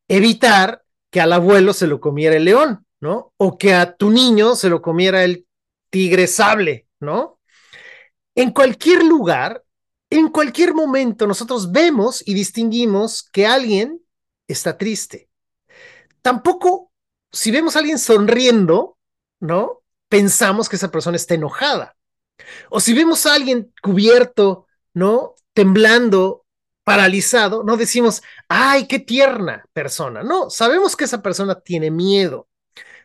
evitar 0.08 0.84
que 1.10 1.22
al 1.22 1.34
abuelo 1.34 1.74
se 1.74 1.88
lo 1.88 2.00
comiera 2.00 2.36
el 2.36 2.46
león, 2.46 2.86
¿no? 3.00 3.34
O 3.38 3.58
que 3.58 3.74
a 3.74 3.96
tu 3.96 4.10
niño 4.10 4.56
se 4.56 4.70
lo 4.70 4.82
comiera 4.82 5.24
el 5.24 5.48
tigre 5.90 6.28
sable, 6.28 6.88
¿no? 7.00 7.40
En 8.36 8.52
cualquier 8.52 9.04
lugar, 9.04 9.64
en 10.10 10.30
cualquier 10.30 10.74
momento, 10.74 11.26
nosotros 11.26 11.72
vemos 11.72 12.22
y 12.26 12.34
distinguimos 12.34 13.24
que 13.24 13.48
alguien 13.48 14.02
está 14.48 14.78
triste. 14.78 15.30
Tampoco, 16.22 16.92
si 17.32 17.52
vemos 17.52 17.76
a 17.76 17.80
alguien 17.80 17.98
sonriendo, 17.98 18.98
¿no? 19.40 19.82
Pensamos 20.10 20.70
que 20.70 20.76
esa 20.76 20.92
persona 20.92 21.16
está 21.16 21.34
enojada. 21.36 21.96
O 22.70 22.80
si 22.80 22.94
vemos 22.94 23.26
a 23.26 23.34
alguien 23.34 23.74
cubierto, 23.82 24.68
¿no? 24.94 25.36
Temblando 25.54 26.45
paralizado, 26.86 27.64
no 27.64 27.76
decimos, 27.78 28.22
ay, 28.48 28.88
qué 28.88 29.00
tierna 29.00 29.66
persona. 29.74 30.24
No, 30.24 30.50
sabemos 30.50 30.96
que 30.96 31.06
esa 31.06 31.22
persona 31.22 31.60
tiene 31.60 31.90
miedo. 31.92 32.48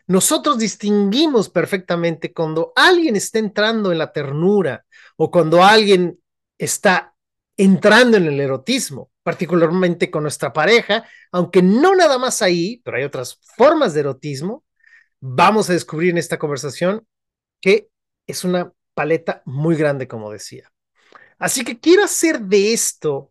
Nosotros 0.07 0.59
distinguimos 0.59 1.49
perfectamente 1.49 2.31
cuando 2.31 2.73
alguien 2.75 3.15
está 3.15 3.39
entrando 3.39 3.91
en 3.91 3.97
la 3.97 4.13
ternura 4.13 4.85
o 5.17 5.31
cuando 5.31 5.63
alguien 5.63 6.19
está 6.59 7.15
entrando 7.57 8.17
en 8.17 8.27
el 8.27 8.39
erotismo, 8.39 9.09
particularmente 9.23 10.11
con 10.11 10.23
nuestra 10.23 10.53
pareja, 10.53 11.03
aunque 11.31 11.63
no 11.63 11.95
nada 11.95 12.19
más 12.19 12.43
ahí, 12.43 12.81
pero 12.85 12.97
hay 12.97 13.03
otras 13.03 13.39
formas 13.57 13.93
de 13.93 14.01
erotismo, 14.01 14.63
vamos 15.19 15.69
a 15.69 15.73
descubrir 15.73 16.11
en 16.11 16.19
esta 16.19 16.37
conversación 16.37 17.07
que 17.59 17.89
es 18.27 18.43
una 18.43 18.71
paleta 18.93 19.41
muy 19.45 19.75
grande, 19.75 20.07
como 20.07 20.31
decía. 20.31 20.71
Así 21.39 21.63
que 21.63 21.79
quiero 21.79 22.03
hacer 22.03 22.41
de 22.41 22.73
esto 22.73 23.30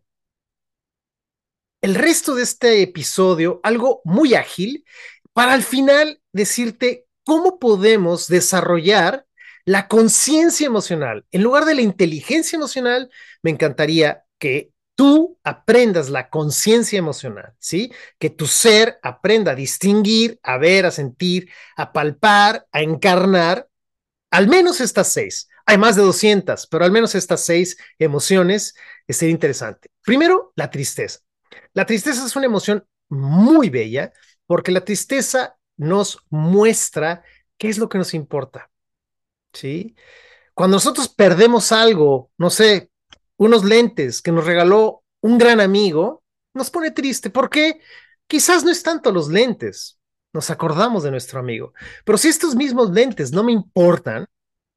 el 1.81 1.95
resto 1.95 2.35
de 2.35 2.43
este 2.43 2.81
episodio 2.81 3.59
algo 3.63 4.01
muy 4.05 4.35
ágil 4.35 4.85
para 5.33 5.53
al 5.53 5.63
final 5.63 6.21
decirte 6.31 7.07
cómo 7.23 7.59
podemos 7.59 8.27
desarrollar 8.27 9.25
la 9.65 9.87
conciencia 9.87 10.67
emocional. 10.67 11.25
En 11.31 11.43
lugar 11.43 11.65
de 11.65 11.75
la 11.75 11.81
inteligencia 11.81 12.57
emocional, 12.57 13.09
me 13.41 13.51
encantaría 13.51 14.23
que 14.39 14.71
tú 14.95 15.39
aprendas 15.43 16.09
la 16.09 16.29
conciencia 16.29 16.99
emocional, 16.99 17.53
¿sí? 17.59 17.91
Que 18.19 18.29
tu 18.29 18.47
ser 18.47 18.99
aprenda 19.03 19.51
a 19.51 19.55
distinguir, 19.55 20.39
a 20.43 20.57
ver, 20.57 20.85
a 20.85 20.91
sentir, 20.91 21.49
a 21.75 21.93
palpar, 21.93 22.67
a 22.71 22.81
encarnar 22.81 23.67
al 24.31 24.47
menos 24.47 24.81
estas 24.81 25.11
seis. 25.11 25.47
Hay 25.65 25.77
más 25.77 25.95
de 25.95 26.01
200, 26.01 26.67
pero 26.67 26.85
al 26.85 26.91
menos 26.91 27.15
estas 27.15 27.45
seis 27.45 27.77
emociones 27.99 28.75
es 29.07 29.21
interesante. 29.23 29.89
Primero, 30.03 30.53
la 30.55 30.69
tristeza. 30.69 31.19
La 31.73 31.85
tristeza 31.85 32.25
es 32.25 32.35
una 32.35 32.45
emoción 32.45 32.85
muy 33.09 33.69
bella 33.69 34.11
porque 34.45 34.71
la 34.71 34.83
tristeza 34.83 35.57
nos 35.77 36.19
muestra 36.29 37.23
qué 37.57 37.69
es 37.69 37.77
lo 37.77 37.89
que 37.89 37.97
nos 37.97 38.13
importa. 38.13 38.69
¿Sí? 39.53 39.95
Cuando 40.53 40.75
nosotros 40.75 41.09
perdemos 41.09 41.71
algo, 41.71 42.31
no 42.37 42.49
sé, 42.49 42.91
unos 43.37 43.63
lentes 43.63 44.21
que 44.21 44.31
nos 44.31 44.45
regaló 44.45 45.03
un 45.21 45.37
gran 45.37 45.59
amigo, 45.59 46.23
nos 46.53 46.69
pone 46.69 46.91
triste. 46.91 47.29
¿Por 47.29 47.49
qué? 47.49 47.79
Quizás 48.27 48.63
no 48.63 48.71
es 48.71 48.83
tanto 48.83 49.11
los 49.11 49.29
lentes, 49.29 49.99
nos 50.33 50.49
acordamos 50.49 51.03
de 51.03 51.11
nuestro 51.11 51.39
amigo. 51.39 51.73
Pero 52.05 52.17
si 52.17 52.27
estos 52.27 52.55
mismos 52.55 52.91
lentes 52.91 53.31
no 53.31 53.43
me 53.43 53.51
importan 53.51 54.27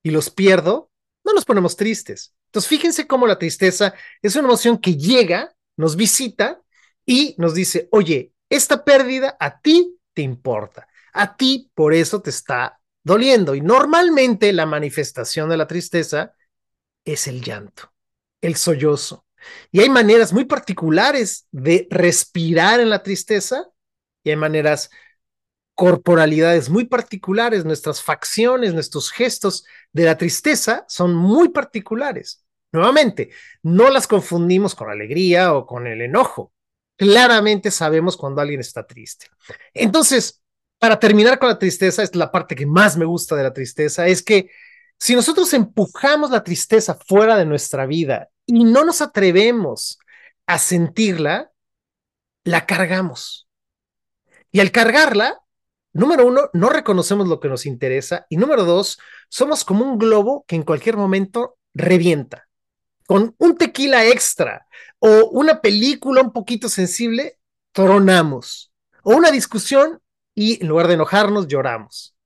y 0.02 0.10
los 0.10 0.30
pierdo, 0.30 0.90
no 1.24 1.32
nos 1.32 1.44
ponemos 1.44 1.76
tristes. 1.76 2.34
Entonces, 2.46 2.68
fíjense 2.68 3.06
cómo 3.06 3.26
la 3.26 3.38
tristeza 3.38 3.94
es 4.22 4.36
una 4.36 4.48
emoción 4.48 4.78
que 4.78 4.96
llega, 4.96 5.54
nos 5.76 5.96
visita 5.96 6.60
y 7.06 7.34
nos 7.38 7.54
dice, 7.54 7.88
oye, 7.92 8.32
esta 8.48 8.84
pérdida 8.84 9.36
a 9.40 9.60
ti 9.60 9.98
te 10.12 10.22
importa, 10.22 10.88
a 11.12 11.36
ti 11.36 11.70
por 11.74 11.94
eso 11.94 12.22
te 12.22 12.30
está 12.30 12.80
doliendo. 13.02 13.54
Y 13.54 13.60
normalmente 13.60 14.52
la 14.52 14.66
manifestación 14.66 15.48
de 15.48 15.56
la 15.56 15.66
tristeza 15.66 16.34
es 17.04 17.26
el 17.26 17.42
llanto, 17.42 17.92
el 18.40 18.56
sollozo. 18.56 19.26
Y 19.70 19.80
hay 19.80 19.90
maneras 19.90 20.32
muy 20.32 20.46
particulares 20.46 21.46
de 21.50 21.86
respirar 21.90 22.80
en 22.80 22.90
la 22.90 23.02
tristeza 23.02 23.68
y 24.22 24.30
hay 24.30 24.36
maneras, 24.36 24.90
corporalidades 25.74 26.70
muy 26.70 26.84
particulares, 26.86 27.64
nuestras 27.64 28.00
facciones, 28.02 28.72
nuestros 28.72 29.10
gestos 29.10 29.66
de 29.92 30.04
la 30.04 30.16
tristeza 30.16 30.84
son 30.88 31.14
muy 31.14 31.50
particulares. 31.50 32.44
Nuevamente, 32.72 33.30
no 33.62 33.90
las 33.90 34.06
confundimos 34.06 34.74
con 34.74 34.88
alegría 34.88 35.52
o 35.54 35.66
con 35.66 35.86
el 35.86 36.00
enojo 36.00 36.53
claramente 36.96 37.70
sabemos 37.70 38.16
cuando 38.16 38.40
alguien 38.40 38.60
está 38.60 38.86
triste. 38.86 39.26
Entonces, 39.72 40.42
para 40.78 40.98
terminar 40.98 41.38
con 41.38 41.48
la 41.48 41.58
tristeza, 41.58 42.02
es 42.02 42.14
la 42.14 42.30
parte 42.30 42.54
que 42.54 42.66
más 42.66 42.96
me 42.96 43.04
gusta 43.04 43.36
de 43.36 43.42
la 43.42 43.52
tristeza, 43.52 44.06
es 44.06 44.22
que 44.22 44.50
si 44.98 45.14
nosotros 45.14 45.52
empujamos 45.54 46.30
la 46.30 46.44
tristeza 46.44 46.94
fuera 46.94 47.36
de 47.36 47.46
nuestra 47.46 47.86
vida 47.86 48.28
y 48.46 48.64
no 48.64 48.84
nos 48.84 49.00
atrevemos 49.00 49.98
a 50.46 50.58
sentirla, 50.58 51.50
la 52.44 52.66
cargamos. 52.66 53.48
Y 54.52 54.60
al 54.60 54.70
cargarla, 54.70 55.40
número 55.92 56.26
uno, 56.26 56.48
no 56.52 56.68
reconocemos 56.68 57.26
lo 57.28 57.40
que 57.40 57.48
nos 57.48 57.66
interesa. 57.66 58.26
Y 58.28 58.36
número 58.36 58.64
dos, 58.64 58.98
somos 59.28 59.64
como 59.64 59.84
un 59.84 59.98
globo 59.98 60.44
que 60.46 60.56
en 60.56 60.62
cualquier 60.62 60.96
momento 60.96 61.58
revienta. 61.72 62.43
Con 63.06 63.34
un 63.38 63.56
tequila 63.56 64.06
extra 64.06 64.66
o 64.98 65.28
una 65.30 65.60
película 65.60 66.22
un 66.22 66.32
poquito 66.32 66.68
sensible, 66.68 67.38
tronamos. 67.72 68.72
O 69.02 69.14
una 69.14 69.30
discusión 69.30 70.00
y 70.34 70.60
en 70.62 70.68
lugar 70.68 70.88
de 70.88 70.94
enojarnos, 70.94 71.46
lloramos. 71.46 72.16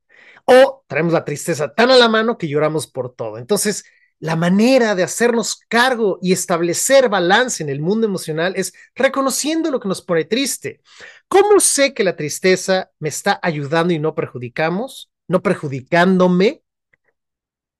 O 0.44 0.85
traemos 0.87 1.12
la 1.12 1.25
tristeza 1.25 1.75
tan 1.75 1.90
a 1.90 1.97
la 1.97 2.08
mano 2.08 2.38
que 2.38 2.49
lloramos 2.49 2.87
por 2.87 3.14
todo. 3.14 3.38
Entonces, 3.38 3.85
la 4.20 4.35
manera 4.35 4.94
de 4.94 5.02
hacernos 5.02 5.61
cargo 5.68 6.18
y 6.20 6.32
establecer 6.32 7.08
balance 7.08 7.62
en 7.62 7.68
el 7.68 7.80
mundo 7.80 8.06
emocional 8.06 8.54
es 8.56 8.73
reconociendo 8.94 9.70
lo 9.70 9.78
que 9.78 9.88
nos 9.88 10.02
pone 10.02 10.25
triste. 10.25 10.80
¿Cómo 11.28 11.61
sé 11.61 11.94
que 11.94 12.02
la 12.04 12.16
tristeza 12.16 12.90
me 12.99 13.08
está 13.08 13.38
ayudando 13.42 13.92
y 13.92 13.99
no 13.99 14.14
perjudicamos? 14.14 15.11
No 15.28 15.42
perjudicándome. 15.42 16.62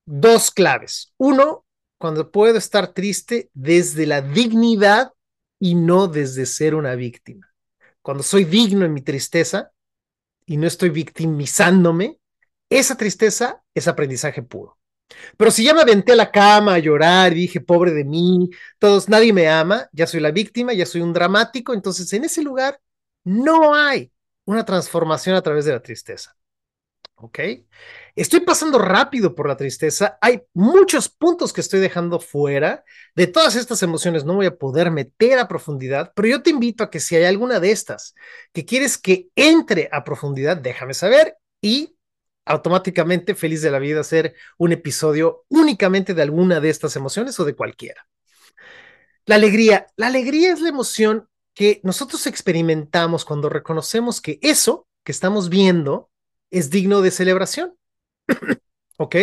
Dos 0.05 0.51
claves. 0.51 1.13
Uno, 1.17 1.65
cuando 1.99 2.31
puedo 2.31 2.57
estar 2.57 2.93
triste 2.93 3.51
desde 3.53 4.07
la 4.07 4.21
dignidad 4.21 5.11
y 5.59 5.75
no 5.75 6.07
desde 6.07 6.45
ser 6.45 6.73
una 6.73 6.95
víctima. 6.95 7.53
Cuando 8.01 8.23
soy 8.23 8.45
digno 8.45 8.85
en 8.85 8.93
mi 8.93 9.01
tristeza 9.01 9.71
y 10.45 10.57
no 10.57 10.65
estoy 10.65 10.89
victimizándome, 10.89 12.17
esa 12.69 12.95
tristeza 12.95 13.61
es 13.75 13.87
aprendizaje 13.87 14.41
puro. 14.41 14.79
Pero 15.37 15.51
si 15.51 15.63
ya 15.65 15.73
me 15.73 15.81
aventé 15.81 16.13
a 16.13 16.15
la 16.15 16.31
cama 16.31 16.75
a 16.75 16.79
llorar 16.79 17.33
y 17.33 17.41
dije, 17.41 17.59
pobre 17.59 17.91
de 17.91 18.05
mí, 18.05 18.49
todos, 18.77 19.09
nadie 19.09 19.33
me 19.33 19.49
ama, 19.49 19.89
ya 19.91 20.07
soy 20.07 20.21
la 20.21 20.31
víctima, 20.31 20.71
ya 20.73 20.85
soy 20.85 21.01
un 21.01 21.11
dramático, 21.11 21.73
entonces 21.73 22.11
en 22.13 22.23
ese 22.23 22.41
lugar 22.41 22.79
no 23.25 23.75
hay 23.75 24.11
una 24.45 24.63
transformación 24.63 25.35
a 25.35 25.41
través 25.41 25.65
de 25.65 25.73
la 25.73 25.81
tristeza. 25.81 26.35
¿Ok? 27.21 27.39
Estoy 28.15 28.39
pasando 28.41 28.79
rápido 28.79 29.35
por 29.35 29.47
la 29.47 29.57
tristeza. 29.57 30.17
Hay 30.21 30.41
muchos 30.53 31.09
puntos 31.09 31.51
que 31.51 31.61
estoy 31.61 31.81
dejando 31.81 32.19
fuera. 32.19 32.85
De 33.15 33.27
todas 33.27 33.55
estas 33.55 33.83
emociones 33.83 34.23
no 34.23 34.35
voy 34.35 34.45
a 34.45 34.55
poder 34.55 34.89
meter 34.89 35.37
a 35.37 35.47
profundidad, 35.47 36.13
pero 36.15 36.29
yo 36.29 36.41
te 36.41 36.49
invito 36.49 36.83
a 36.83 36.89
que 36.89 36.99
si 36.99 37.15
hay 37.17 37.25
alguna 37.25 37.59
de 37.59 37.71
estas 37.71 38.15
que 38.53 38.65
quieres 38.65 38.97
que 38.97 39.27
entre 39.35 39.89
a 39.91 40.03
profundidad, 40.03 40.57
déjame 40.57 40.93
saber 40.93 41.35
y 41.61 41.97
automáticamente 42.45 43.35
feliz 43.35 43.61
de 43.61 43.71
la 43.71 43.79
vida 43.79 43.99
hacer 43.99 44.35
un 44.57 44.71
episodio 44.71 45.45
únicamente 45.49 46.13
de 46.13 46.21
alguna 46.21 46.59
de 46.59 46.69
estas 46.69 46.95
emociones 46.95 47.39
o 47.39 47.45
de 47.45 47.55
cualquiera. 47.55 48.07
La 49.25 49.35
alegría. 49.35 49.87
La 49.97 50.07
alegría 50.07 50.53
es 50.53 50.61
la 50.61 50.69
emoción 50.69 51.27
que 51.53 51.81
nosotros 51.83 52.25
experimentamos 52.27 53.25
cuando 53.25 53.49
reconocemos 53.49 54.21
que 54.21 54.39
eso 54.41 54.87
que 55.03 55.11
estamos 55.11 55.49
viendo 55.49 56.09
es 56.51 56.69
digno 56.69 57.01
de 57.01 57.11
celebración. 57.11 57.75
¿Ok? 58.97 59.15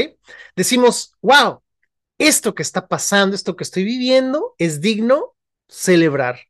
Decimos, 0.55 1.15
wow, 1.21 1.63
esto 2.19 2.55
que 2.55 2.63
está 2.63 2.89
pasando, 2.89 3.37
esto 3.37 3.57
que 3.57 3.65
estoy 3.65 3.85
viviendo 3.85 4.55
es 4.59 4.81
digno 4.81 5.35
celebrar. 5.69 6.41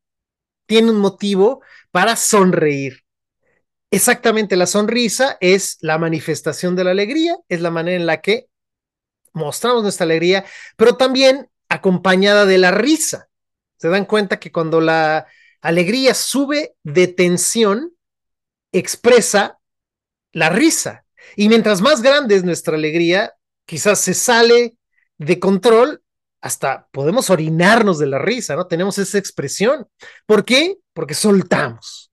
Tiene 0.66 0.90
un 0.90 0.99
motivo 0.99 1.62
para 1.90 2.16
sonreír. 2.16 3.04
Exactamente, 3.90 4.56
la 4.56 4.66
sonrisa 4.66 5.38
es 5.40 5.78
la 5.80 5.99
manifestación 5.99 6.76
de 6.76 6.85
la 6.85 6.90
alegría, 6.90 7.37
es 7.49 7.61
la 7.61 7.71
manera 7.71 7.97
en 7.97 8.06
la 8.06 8.21
que 8.21 8.49
mostramos 9.33 9.83
nuestra 9.83 10.04
alegría, 10.04 10.45
pero 10.76 10.97
también 10.97 11.49
acompañada 11.68 12.47
de 12.47 12.59
la 12.59 12.71
risa. 12.71 13.28
Se 13.76 13.88
dan 13.88 14.04
cuenta 14.04 14.40
que 14.40 14.50
cuando 14.50 14.80
la 14.80 15.26
alegría 15.61 16.14
sube 16.14 16.75
de 16.83 17.09
tensión, 17.09 17.92
expresa 18.73 19.55
la 20.33 20.50
risa. 20.50 21.04
Y 21.37 21.49
mientras 21.49 21.80
más 21.80 22.02
grande 22.02 22.36
es 22.36 22.45
nuestra 22.45 22.76
alegría, 22.76 23.34
quizás 23.65 24.00
se 24.00 24.15
sale 24.15 24.76
de 25.19 25.39
control, 25.41 26.02
hasta 26.41 26.89
podemos 26.93 27.30
orinarnos 27.30 27.99
de 27.99 28.06
la 28.06 28.19
risa, 28.19 28.54
¿no? 28.54 28.67
Tenemos 28.67 28.99
esa 28.99 29.19
expresión. 29.19 29.89
¿Por 30.26 30.45
qué? 30.45 30.76
Porque 30.93 31.15
soltamos. 31.15 32.12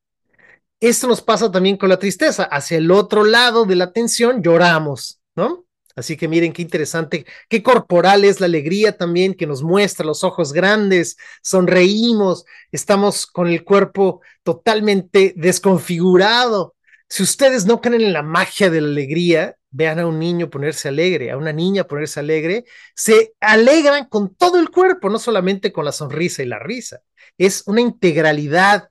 Esto 0.79 1.07
nos 1.07 1.21
pasa 1.21 1.51
también 1.51 1.77
con 1.77 1.89
la 1.89 1.99
tristeza. 1.99 2.43
Hacia 2.43 2.77
el 2.77 2.91
otro 2.91 3.23
lado 3.23 3.65
de 3.65 3.75
la 3.75 3.93
tensión 3.93 4.41
lloramos, 4.41 5.21
¿no? 5.35 5.65
Así 5.95 6.17
que 6.17 6.27
miren 6.27 6.53
qué 6.53 6.63
interesante, 6.63 7.25
qué 7.47 7.61
corporal 7.61 8.25
es 8.25 8.39
la 8.39 8.47
alegría 8.47 8.97
también 8.97 9.35
que 9.35 9.45
nos 9.45 9.61
muestra 9.61 10.05
los 10.05 10.23
ojos 10.23 10.51
grandes, 10.51 11.17
sonreímos, 11.43 12.45
estamos 12.71 13.27
con 13.27 13.47
el 13.47 13.63
cuerpo 13.63 14.21
totalmente 14.41 15.33
desconfigurado. 15.37 16.75
Si 17.09 17.23
ustedes 17.23 17.65
no 17.65 17.81
creen 17.81 18.01
en 18.01 18.13
la 18.13 18.23
magia 18.23 18.69
de 18.69 18.81
la 18.81 18.87
alegría, 18.87 19.57
vean 19.69 19.99
a 19.99 20.07
un 20.07 20.19
niño 20.19 20.49
ponerse 20.49 20.87
alegre, 20.87 21.31
a 21.31 21.37
una 21.37 21.51
niña 21.51 21.85
ponerse 21.85 22.19
alegre, 22.19 22.65
se 22.95 23.33
alegran 23.39 24.05
con 24.07 24.35
todo 24.35 24.59
el 24.59 24.69
cuerpo, 24.69 25.09
no 25.09 25.19
solamente 25.19 25.71
con 25.71 25.85
la 25.85 25.91
sonrisa 25.91 26.43
y 26.43 26.47
la 26.47 26.59
risa. 26.59 27.01
Es 27.37 27.63
una 27.67 27.81
integralidad 27.81 28.89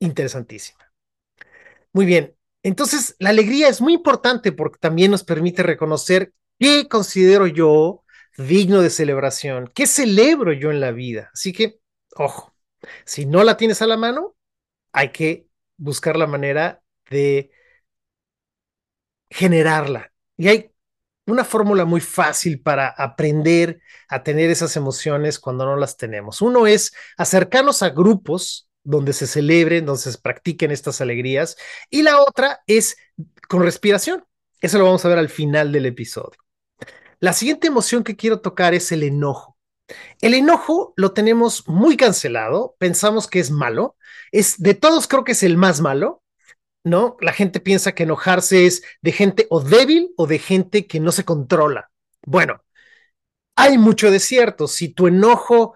interesantísima. 0.00 0.78
Muy 1.92 2.06
bien. 2.06 2.34
Entonces, 2.62 3.16
la 3.18 3.30
alegría 3.30 3.68
es 3.68 3.80
muy 3.80 3.94
importante 3.94 4.52
porque 4.52 4.78
también 4.78 5.10
nos 5.10 5.24
permite 5.24 5.62
reconocer 5.62 6.32
qué 6.58 6.88
considero 6.88 7.46
yo 7.46 8.04
digno 8.36 8.82
de 8.82 8.90
celebración, 8.90 9.70
qué 9.74 9.86
celebro 9.86 10.52
yo 10.52 10.70
en 10.70 10.80
la 10.80 10.92
vida. 10.92 11.30
Así 11.34 11.52
que, 11.52 11.80
ojo, 12.16 12.54
si 13.04 13.26
no 13.26 13.44
la 13.44 13.56
tienes 13.56 13.82
a 13.82 13.86
la 13.86 13.96
mano, 13.96 14.36
hay 14.92 15.10
que 15.10 15.46
buscar 15.76 16.16
la 16.16 16.26
manera 16.26 16.82
de 17.10 17.50
generarla. 19.30 20.12
Y 20.36 20.48
hay 20.48 20.70
una 21.26 21.44
fórmula 21.44 21.84
muy 21.84 22.00
fácil 22.00 22.60
para 22.60 22.88
aprender 22.88 23.80
a 24.08 24.22
tener 24.22 24.50
esas 24.50 24.76
emociones 24.76 25.38
cuando 25.38 25.66
no 25.66 25.76
las 25.76 25.96
tenemos. 25.96 26.40
Uno 26.40 26.66
es 26.66 26.92
acercarnos 27.16 27.82
a 27.82 27.90
grupos 27.90 28.68
donde 28.82 29.12
se 29.12 29.26
celebren, 29.26 29.84
donde 29.84 30.00
se 30.00 30.18
practiquen 30.18 30.70
estas 30.70 31.00
alegrías. 31.00 31.56
Y 31.90 32.02
la 32.02 32.20
otra 32.22 32.60
es 32.66 32.96
con 33.48 33.62
respiración. 33.62 34.24
Eso 34.60 34.78
lo 34.78 34.84
vamos 34.84 35.04
a 35.04 35.08
ver 35.08 35.18
al 35.18 35.28
final 35.28 35.72
del 35.72 35.86
episodio. 35.86 36.38
La 37.20 37.32
siguiente 37.32 37.66
emoción 37.66 38.04
que 38.04 38.16
quiero 38.16 38.40
tocar 38.40 38.74
es 38.74 38.90
el 38.92 39.02
enojo. 39.02 39.56
El 40.20 40.34
enojo 40.34 40.92
lo 40.96 41.12
tenemos 41.12 41.66
muy 41.66 41.96
cancelado, 41.96 42.76
pensamos 42.78 43.26
que 43.26 43.40
es 43.40 43.50
malo, 43.50 43.96
es 44.32 44.58
de 44.58 44.74
todos 44.74 45.08
creo 45.08 45.24
que 45.24 45.32
es 45.32 45.42
el 45.42 45.56
más 45.56 45.80
malo, 45.80 46.22
¿no? 46.84 47.16
La 47.20 47.32
gente 47.32 47.60
piensa 47.60 47.92
que 47.92 48.04
enojarse 48.04 48.66
es 48.66 48.82
de 49.02 49.12
gente 49.12 49.46
o 49.50 49.60
débil 49.60 50.12
o 50.16 50.26
de 50.26 50.38
gente 50.38 50.86
que 50.86 51.00
no 51.00 51.12
se 51.12 51.24
controla. 51.24 51.90
Bueno, 52.24 52.62
hay 53.56 53.78
mucho 53.78 54.10
de 54.10 54.20
cierto. 54.20 54.68
Si 54.68 54.88
tu 54.90 55.06
enojo 55.06 55.74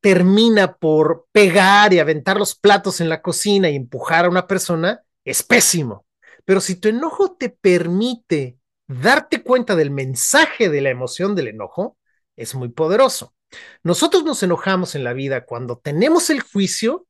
termina 0.00 0.76
por 0.76 1.26
pegar 1.32 1.92
y 1.92 1.98
aventar 1.98 2.36
los 2.36 2.54
platos 2.54 3.00
en 3.00 3.08
la 3.08 3.22
cocina 3.22 3.70
y 3.70 3.76
empujar 3.76 4.24
a 4.24 4.28
una 4.28 4.46
persona, 4.46 5.02
es 5.24 5.42
pésimo. 5.42 6.06
Pero 6.44 6.60
si 6.60 6.76
tu 6.76 6.88
enojo 6.88 7.36
te 7.36 7.48
permite 7.48 8.58
darte 8.86 9.42
cuenta 9.42 9.76
del 9.76 9.90
mensaje 9.90 10.68
de 10.68 10.80
la 10.80 10.90
emoción 10.90 11.34
del 11.34 11.48
enojo, 11.48 11.96
es 12.36 12.54
muy 12.54 12.68
poderoso. 12.68 13.34
Nosotros 13.82 14.24
nos 14.24 14.42
enojamos 14.42 14.94
en 14.94 15.04
la 15.04 15.12
vida 15.12 15.44
cuando 15.44 15.78
tenemos 15.78 16.30
el 16.30 16.40
juicio 16.40 17.06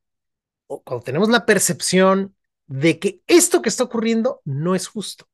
o 0.67 0.83
cuando 0.83 1.03
tenemos 1.03 1.29
la 1.29 1.45
percepción 1.45 2.35
de 2.73 2.99
que 2.99 3.21
esto 3.27 3.61
que 3.61 3.69
está 3.69 3.83
ocurriendo 3.83 4.41
no 4.45 4.75
es 4.75 4.87
justo. 4.87 5.27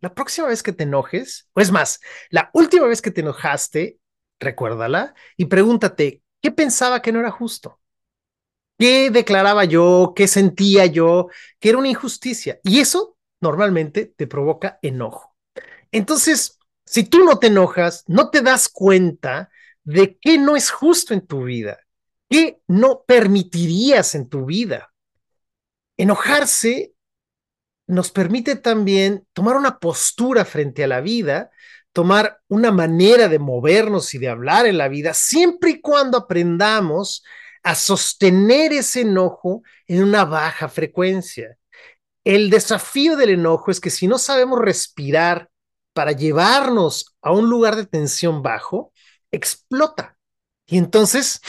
La 0.00 0.14
próxima 0.14 0.48
vez 0.48 0.62
que 0.62 0.72
te 0.72 0.84
enojes, 0.84 1.48
o 1.52 1.60
es 1.60 1.70
más, 1.70 2.00
la 2.30 2.50
última 2.54 2.86
vez 2.86 3.02
que 3.02 3.10
te 3.10 3.20
enojaste, 3.20 3.98
recuérdala 4.40 5.14
y 5.36 5.46
pregúntate, 5.46 6.22
¿Qué 6.42 6.50
pensaba 6.50 7.00
que 7.00 7.12
no 7.12 7.20
era 7.20 7.30
justo? 7.30 7.80
¿Qué 8.76 9.10
declaraba 9.10 9.64
yo? 9.64 10.12
¿Qué 10.14 10.26
sentía 10.26 10.86
yo? 10.86 11.28
Que 11.60 11.68
era 11.68 11.78
una 11.78 11.88
injusticia. 11.88 12.58
Y 12.64 12.80
eso 12.80 13.16
normalmente 13.40 14.06
te 14.06 14.26
provoca 14.26 14.80
enojo. 14.82 15.36
Entonces, 15.92 16.58
si 16.84 17.04
tú 17.04 17.24
no 17.24 17.38
te 17.38 17.46
enojas, 17.46 18.02
no 18.08 18.30
te 18.30 18.42
das 18.42 18.68
cuenta 18.68 19.50
de 19.84 20.18
qué 20.18 20.36
no 20.36 20.56
es 20.56 20.72
justo 20.72 21.14
en 21.14 21.24
tu 21.24 21.44
vida, 21.44 21.78
qué 22.28 22.60
no 22.66 23.04
permitirías 23.06 24.16
en 24.16 24.28
tu 24.28 24.46
vida. 24.46 24.91
Enojarse 25.96 26.92
nos 27.86 28.10
permite 28.10 28.56
también 28.56 29.26
tomar 29.32 29.56
una 29.56 29.78
postura 29.78 30.44
frente 30.44 30.84
a 30.84 30.88
la 30.88 31.00
vida 31.00 31.50
tomar 31.92 32.40
una 32.48 32.72
manera 32.72 33.28
de 33.28 33.38
movernos 33.38 34.14
y 34.14 34.18
de 34.18 34.28
hablar 34.28 34.66
en 34.66 34.78
la 34.78 34.88
vida, 34.88 35.14
siempre 35.14 35.70
y 35.70 35.80
cuando 35.80 36.18
aprendamos 36.18 37.22
a 37.62 37.74
sostener 37.74 38.72
ese 38.72 39.02
enojo 39.02 39.62
en 39.86 40.02
una 40.02 40.24
baja 40.24 40.68
frecuencia. 40.68 41.56
El 42.24 42.50
desafío 42.50 43.16
del 43.16 43.30
enojo 43.30 43.70
es 43.70 43.80
que 43.80 43.90
si 43.90 44.06
no 44.06 44.18
sabemos 44.18 44.60
respirar 44.60 45.50
para 45.92 46.12
llevarnos 46.12 47.14
a 47.20 47.32
un 47.32 47.50
lugar 47.50 47.76
de 47.76 47.86
tensión 47.86 48.42
bajo, 48.42 48.92
explota. 49.30 50.16
Y 50.66 50.78
entonces 50.78 51.40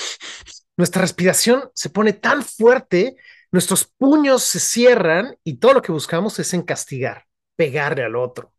nuestra 0.76 1.02
respiración 1.02 1.70
se 1.74 1.90
pone 1.90 2.14
tan 2.14 2.44
fuerte 2.44 3.16
nuestros 3.54 3.86
puños 3.86 4.42
se 4.42 4.60
cierran 4.60 5.38
y 5.44 5.58
todo 5.58 5.76
lo 5.76 5.82
que 5.84 5.92
buscamos 5.92 6.40
es 6.40 6.56
en 6.56 6.64
castigar, 6.64 7.28
pegarle 7.56 8.04
al 8.04 8.16
otro, 8.16 8.52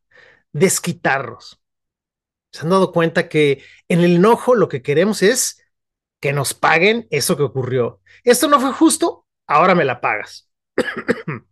desquitarnos. 0.53 1.61
Se 2.53 2.61
han 2.61 2.71
dado 2.71 2.93
cuenta 2.93 3.29
que 3.29 3.65
en 3.89 4.01
el 4.01 4.15
enojo 4.15 4.55
lo 4.55 4.69
que 4.69 4.83
queremos 4.83 5.23
es 5.23 5.61
que 6.21 6.33
nos 6.33 6.55
paguen 6.55 7.09
eso 7.11 7.37
que 7.37 7.43
ocurrió. 7.43 8.01
Esto 8.23 8.47
no 8.47 8.61
fue 8.61 8.73
justo, 8.73 9.27
ahora 9.49 9.75
me 9.75 9.85
la 9.85 10.01
pagas. 10.01 10.49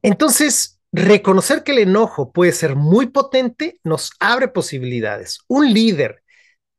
Entonces, 0.00 0.80
reconocer 0.92 1.64
que 1.64 1.72
el 1.72 1.80
enojo 1.80 2.32
puede 2.32 2.52
ser 2.52 2.76
muy 2.76 3.08
potente 3.08 3.78
nos 3.84 4.12
abre 4.20 4.48
posibilidades. 4.48 5.40
Un 5.48 5.70
líder 5.74 6.22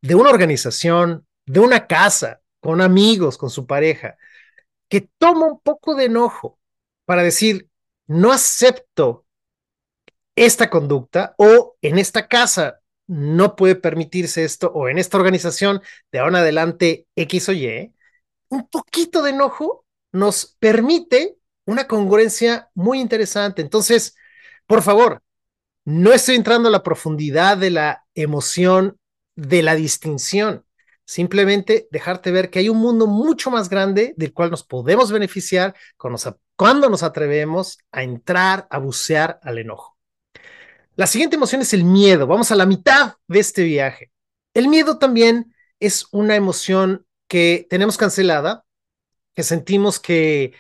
de 0.02 0.16
una 0.16 0.32
organización, 0.32 1.28
de 1.46 1.60
una 1.60 1.86
casa, 1.86 2.42
con 2.60 2.82
amigos, 2.82 3.38
con 3.38 3.52
su 3.52 3.68
pareja, 3.68 4.18
que 4.90 5.10
toma 5.18 5.48
un 5.48 5.60
poco 5.60 5.96
de 5.96 6.06
enojo 6.06 6.60
para 7.06 7.24
decir, 7.24 7.70
no 8.08 8.32
acepto 8.32 9.26
esta 10.36 10.70
conducta 10.70 11.34
o 11.38 11.76
en 11.82 11.98
esta 11.98 12.28
casa 12.28 12.80
no 13.08 13.56
puede 13.56 13.76
permitirse 13.76 14.44
esto 14.44 14.72
o 14.74 14.90
en 14.90 14.98
esta 14.98 15.18
organización 15.18 15.82
de 16.12 16.20
ahora 16.20 16.40
en 16.40 16.44
adelante 16.44 17.08
X 17.16 17.50
o 17.50 17.54
Y, 17.54 17.94
un 18.50 18.68
poquito 18.68 19.24
de 19.24 19.32
enojo 19.32 19.86
nos 20.12 20.58
permite 20.60 21.38
una 21.66 21.88
congruencia 21.88 22.70
muy 22.74 23.00
interesante. 23.00 23.62
Entonces, 23.62 24.16
por 24.68 24.82
favor, 24.82 25.22
no 25.86 26.14
estoy 26.14 26.36
entrando 26.36 26.70
a 26.70 26.72
la 26.72 26.84
profundidad 26.84 27.58
de 27.58 27.70
la 27.72 28.06
emoción, 28.14 28.98
de 29.36 29.64
la 29.64 29.76
distinción. 29.76 30.66
Simplemente 31.08 31.88
dejarte 31.90 32.32
ver 32.32 32.50
que 32.50 32.60
hay 32.60 32.68
un 32.68 32.80
mundo 32.80 33.08
mucho 33.08 33.50
más 33.50 33.70
grande 33.70 34.14
del 34.18 34.34
cual 34.34 34.52
nos 34.52 34.64
podemos 34.64 35.10
beneficiar 35.10 35.74
cuando 35.96 36.90
nos 36.90 37.02
atrevemos 37.02 37.78
a 37.94 38.04
entrar, 38.04 38.68
a 38.70 38.78
bucear 38.78 39.40
al 39.42 39.58
enojo. 39.58 39.98
La 40.98 41.08
siguiente 41.08 41.38
emoción 41.38 41.62
es 41.62 41.74
el 41.74 41.86
miedo. 41.86 42.28
Vamos 42.28 42.52
a 42.52 42.56
la 42.56 42.66
mitad 42.66 43.14
de 43.26 43.40
este 43.40 43.64
viaje. 43.64 44.12
El 44.54 44.68
miedo 44.68 44.98
también 44.98 45.56
es 45.80 46.08
una 46.12 46.36
emoción 46.36 47.06
que 47.30 47.66
tenemos 47.70 47.96
cancelada, 47.96 48.66
que 49.34 49.44
sentimos 49.44 50.02
que 50.02 50.56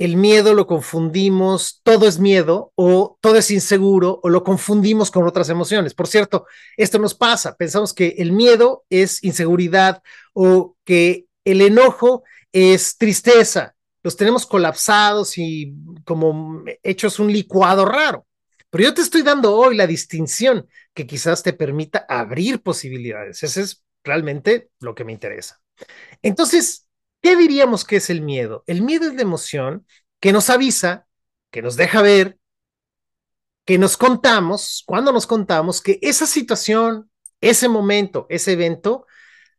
el 0.00 0.16
miedo 0.16 0.54
lo 0.54 0.66
confundimos, 0.66 1.82
todo 1.82 2.08
es 2.08 2.18
miedo 2.18 2.72
o 2.74 3.18
todo 3.20 3.36
es 3.36 3.50
inseguro 3.50 4.18
o 4.22 4.30
lo 4.30 4.42
confundimos 4.42 5.10
con 5.10 5.26
otras 5.26 5.50
emociones. 5.50 5.92
Por 5.92 6.08
cierto, 6.08 6.46
esto 6.78 6.98
nos 6.98 7.14
pasa, 7.14 7.54
pensamos 7.54 7.92
que 7.92 8.14
el 8.16 8.32
miedo 8.32 8.86
es 8.88 9.22
inseguridad 9.22 10.02
o 10.32 10.74
que 10.86 11.26
el 11.44 11.60
enojo 11.60 12.24
es 12.50 12.96
tristeza. 12.96 13.74
Los 14.02 14.16
tenemos 14.16 14.46
colapsados 14.46 15.36
y 15.36 15.74
como 16.06 16.64
hechos 16.82 17.18
un 17.18 17.30
licuado 17.30 17.84
raro. 17.84 18.26
Pero 18.70 18.84
yo 18.84 18.94
te 18.94 19.02
estoy 19.02 19.20
dando 19.20 19.54
hoy 19.54 19.76
la 19.76 19.86
distinción 19.86 20.66
que 20.94 21.06
quizás 21.06 21.42
te 21.42 21.52
permita 21.52 22.06
abrir 22.08 22.62
posibilidades. 22.62 23.42
Ese 23.42 23.60
es 23.60 23.84
realmente 24.02 24.70
lo 24.80 24.94
que 24.94 25.04
me 25.04 25.12
interesa. 25.12 25.60
Entonces, 26.22 26.86
¿qué 27.20 27.36
diríamos 27.36 27.84
que 27.84 27.96
es 27.96 28.10
el 28.10 28.22
miedo? 28.22 28.64
El 28.66 28.82
miedo 28.82 29.08
es 29.08 29.14
la 29.14 29.22
emoción 29.22 29.86
que 30.20 30.32
nos 30.32 30.50
avisa, 30.50 31.06
que 31.50 31.62
nos 31.62 31.76
deja 31.76 32.02
ver, 32.02 32.38
que 33.64 33.78
nos 33.78 33.96
contamos, 33.96 34.82
cuando 34.86 35.12
nos 35.12 35.26
contamos 35.26 35.80
que 35.80 35.98
esa 36.02 36.26
situación, 36.26 37.10
ese 37.40 37.68
momento, 37.68 38.26
ese 38.28 38.52
evento, 38.52 39.06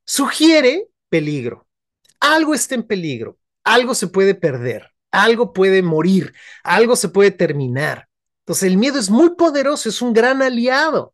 sugiere 0.05 0.87
peligro. 1.09 1.67
Algo 2.19 2.53
está 2.53 2.75
en 2.75 2.83
peligro, 2.83 3.37
algo 3.63 3.95
se 3.95 4.07
puede 4.07 4.35
perder, 4.35 4.91
algo 5.11 5.53
puede 5.53 5.81
morir, 5.81 6.33
algo 6.63 6.95
se 6.95 7.09
puede 7.09 7.31
terminar. 7.31 8.07
Entonces, 8.41 8.63
el 8.63 8.77
miedo 8.77 8.99
es 8.99 9.09
muy 9.09 9.35
poderoso, 9.35 9.89
es 9.89 10.01
un 10.01 10.13
gran 10.13 10.41
aliado. 10.41 11.13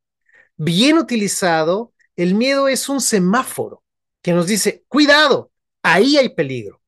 Bien 0.55 0.97
utilizado, 0.97 1.93
el 2.15 2.35
miedo 2.35 2.67
es 2.67 2.89
un 2.89 2.99
semáforo 2.99 3.83
que 4.21 4.33
nos 4.33 4.47
dice, 4.47 4.83
cuidado, 4.87 5.51
ahí 5.83 6.17
hay 6.17 6.29
peligro. 6.29 6.81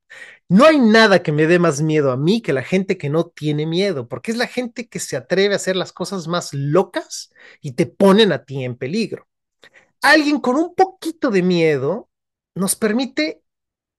No 0.49 0.65
hay 0.65 0.79
nada 0.79 1.21
que 1.21 1.31
me 1.31 1.45
dé 1.45 1.59
más 1.59 1.81
miedo 1.81 2.11
a 2.11 2.17
mí 2.17 2.41
que 2.41 2.53
la 2.53 2.63
gente 2.63 2.97
que 2.97 3.09
no 3.09 3.27
tiene 3.27 3.67
miedo, 3.67 4.07
porque 4.07 4.31
es 4.31 4.37
la 4.37 4.47
gente 4.47 4.87
que 4.87 4.99
se 4.99 5.15
atreve 5.15 5.53
a 5.53 5.57
hacer 5.57 5.75
las 5.75 5.93
cosas 5.93 6.27
más 6.27 6.53
locas 6.53 7.31
y 7.61 7.73
te 7.73 7.85
ponen 7.85 8.31
a 8.31 8.45
ti 8.45 8.63
en 8.63 8.75
peligro. 8.75 9.27
Alguien 10.01 10.39
con 10.39 10.55
un 10.55 10.73
poquito 10.73 11.29
de 11.29 11.43
miedo 11.43 12.09
nos 12.55 12.75
permite 12.75 13.43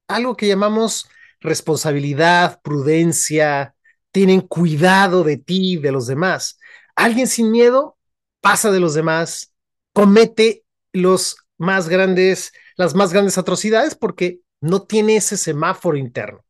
algo 0.09 0.37
que 0.37 0.49
llamamos 0.49 1.09
responsabilidad, 1.41 2.61
prudencia, 2.63 3.77
tienen 4.11 4.41
cuidado 4.41 5.23
de 5.25 5.37
ti, 5.37 5.77
de 5.77 5.93
los 5.93 6.07
demás. 6.09 6.59
Alguien 6.97 7.29
sin 7.29 7.51
miedo 7.53 7.97
pasa 8.41 8.73
de 8.73 8.81
los 8.81 8.95
demás, 8.95 9.55
comete 9.93 10.65
los 10.93 11.37
más 11.59 11.89
grandes, 11.89 12.53
las 12.77 12.95
más 12.95 13.13
grandes 13.13 13.39
atrocidades 13.39 13.95
porque 13.95 14.41
no 14.61 14.83
tiene 14.83 15.17
ese 15.17 15.37
semáforo 15.37 15.97
interno. 15.97 16.45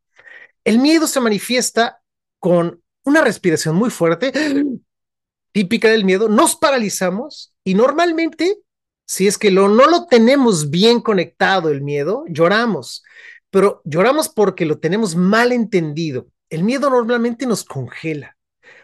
El 0.65 0.79
miedo 0.79 1.07
se 1.07 1.21
manifiesta 1.21 2.03
con 2.39 2.83
una 3.05 3.23
respiración 3.23 3.77
muy 3.77 3.91
fuerte, 3.91 4.33
típica 5.53 5.89
del 5.89 6.05
miedo, 6.05 6.29
nos 6.29 6.57
paralizamos 6.57 7.55
y 7.65 7.75
normalmente, 7.75 8.59
si 9.07 9.27
es 9.27 9.39
que 9.39 9.51
lo, 9.51 9.69
no 9.69 9.89
lo 9.89 10.07
tenemos 10.07 10.71
bien 10.71 11.01
conectado 11.01 11.71
el 11.71 11.83
miedo, 11.83 12.25
lloramos, 12.29 13.03
pero 13.51 13.83
lloramos 13.85 14.29
porque 14.29 14.65
lo 14.65 14.79
tenemos 14.79 15.17
mal 15.17 15.53
entendido 15.53 16.29
el 16.51 16.65
miedo 16.65 16.91
normalmente 16.91 17.47
nos 17.47 17.65
congela 17.65 18.37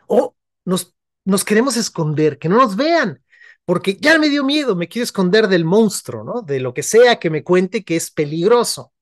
o 0.06 0.36
nos, 0.64 0.94
nos 1.24 1.44
queremos 1.44 1.76
esconder, 1.76 2.38
que 2.38 2.48
no 2.48 2.56
nos 2.56 2.76
vean, 2.76 3.22
porque 3.64 3.96
ya 4.00 4.18
me 4.18 4.28
dio 4.28 4.44
miedo, 4.44 4.76
me 4.76 4.88
quiero 4.88 5.02
esconder 5.02 5.48
del 5.48 5.64
monstruo, 5.64 6.22
¿no? 6.22 6.42
De 6.42 6.60
lo 6.60 6.72
que 6.72 6.84
sea 6.84 7.18
que 7.18 7.28
me 7.28 7.42
cuente 7.42 7.84
que 7.84 7.96
es 7.96 8.10
peligroso. 8.12 8.92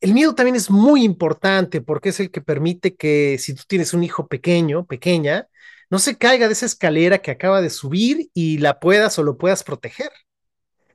El 0.00 0.12
miedo 0.14 0.34
también 0.34 0.56
es 0.56 0.70
muy 0.70 1.04
importante 1.04 1.80
porque 1.80 2.10
es 2.10 2.20
el 2.20 2.30
que 2.30 2.40
permite 2.40 2.96
que 2.96 3.38
si 3.38 3.54
tú 3.54 3.62
tienes 3.66 3.94
un 3.94 4.04
hijo 4.04 4.28
pequeño, 4.28 4.86
pequeña, 4.86 5.48
no 5.90 5.98
se 5.98 6.18
caiga 6.18 6.46
de 6.46 6.52
esa 6.52 6.66
escalera 6.66 7.18
que 7.18 7.30
acaba 7.30 7.62
de 7.62 7.70
subir 7.70 8.30
y 8.34 8.58
la 8.58 8.78
puedas 8.80 9.18
o 9.18 9.22
lo 9.22 9.38
puedas 9.38 9.62
proteger. 9.64 10.10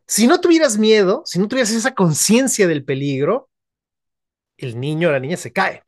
Si 0.08 0.28
no 0.28 0.42
tuvieras 0.42 0.78
miedo, 0.78 1.24
si 1.26 1.40
no 1.40 1.48
tuvieras 1.48 1.72
esa 1.72 1.96
conciencia 1.96 2.68
del 2.68 2.84
peligro, 2.84 3.50
el 4.58 4.80
niño 4.80 5.10
o 5.10 5.12
la 5.12 5.20
niña 5.20 5.38
se 5.38 5.52
cae. 5.54 5.84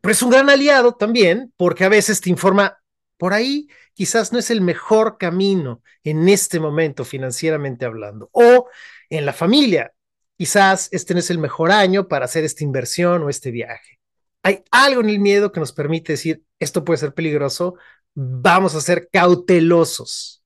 Pero 0.00 0.12
es 0.12 0.22
un 0.22 0.30
gran 0.30 0.48
aliado 0.48 0.94
también 0.94 1.52
porque 1.56 1.84
a 1.84 1.88
veces 1.88 2.20
te 2.20 2.30
informa, 2.30 2.78
por 3.16 3.34
ahí 3.34 3.68
quizás 3.94 4.32
no 4.32 4.38
es 4.38 4.50
el 4.50 4.60
mejor 4.60 5.18
camino 5.18 5.82
en 6.04 6.28
este 6.28 6.60
momento 6.60 7.04
financieramente 7.04 7.84
hablando. 7.84 8.28
O 8.32 8.68
en 9.10 9.26
la 9.26 9.32
familia, 9.32 9.92
quizás 10.36 10.88
este 10.92 11.14
no 11.14 11.20
es 11.20 11.30
el 11.30 11.38
mejor 11.38 11.70
año 11.70 12.08
para 12.08 12.24
hacer 12.26 12.44
esta 12.44 12.64
inversión 12.64 13.22
o 13.22 13.30
este 13.30 13.50
viaje. 13.50 14.00
Hay 14.42 14.62
algo 14.70 15.00
en 15.00 15.10
el 15.10 15.18
miedo 15.18 15.50
que 15.52 15.60
nos 15.60 15.72
permite 15.72 16.12
decir, 16.12 16.42
esto 16.58 16.84
puede 16.84 16.98
ser 16.98 17.14
peligroso, 17.14 17.76
vamos 18.14 18.74
a 18.74 18.80
ser 18.80 19.08
cautelosos. 19.12 20.44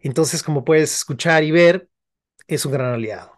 Entonces, 0.00 0.42
como 0.42 0.64
puedes 0.64 0.94
escuchar 0.94 1.44
y 1.44 1.50
ver, 1.50 1.88
es 2.46 2.64
un 2.64 2.72
gran 2.72 2.94
aliado. 2.94 3.32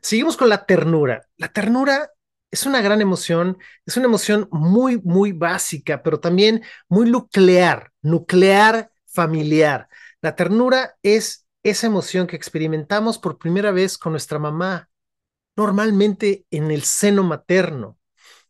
Seguimos 0.00 0.36
con 0.36 0.48
la 0.48 0.64
ternura. 0.64 1.28
La 1.36 1.48
ternura 1.48 2.10
es 2.50 2.66
una 2.66 2.82
gran 2.82 3.00
emoción, 3.00 3.58
es 3.86 3.96
una 3.96 4.06
emoción 4.06 4.48
muy, 4.52 5.00
muy 5.02 5.32
básica, 5.32 6.02
pero 6.02 6.20
también 6.20 6.62
muy 6.88 7.10
nuclear, 7.10 7.90
nuclear 8.02 8.90
familiar. 9.06 9.88
La 10.20 10.36
ternura 10.36 10.96
es 11.02 11.46
esa 11.62 11.86
emoción 11.86 12.26
que 12.26 12.36
experimentamos 12.36 13.18
por 13.18 13.38
primera 13.38 13.70
vez 13.70 13.96
con 13.96 14.12
nuestra 14.12 14.38
mamá, 14.38 14.90
normalmente 15.56 16.46
en 16.50 16.70
el 16.70 16.82
seno 16.82 17.22
materno. 17.22 17.98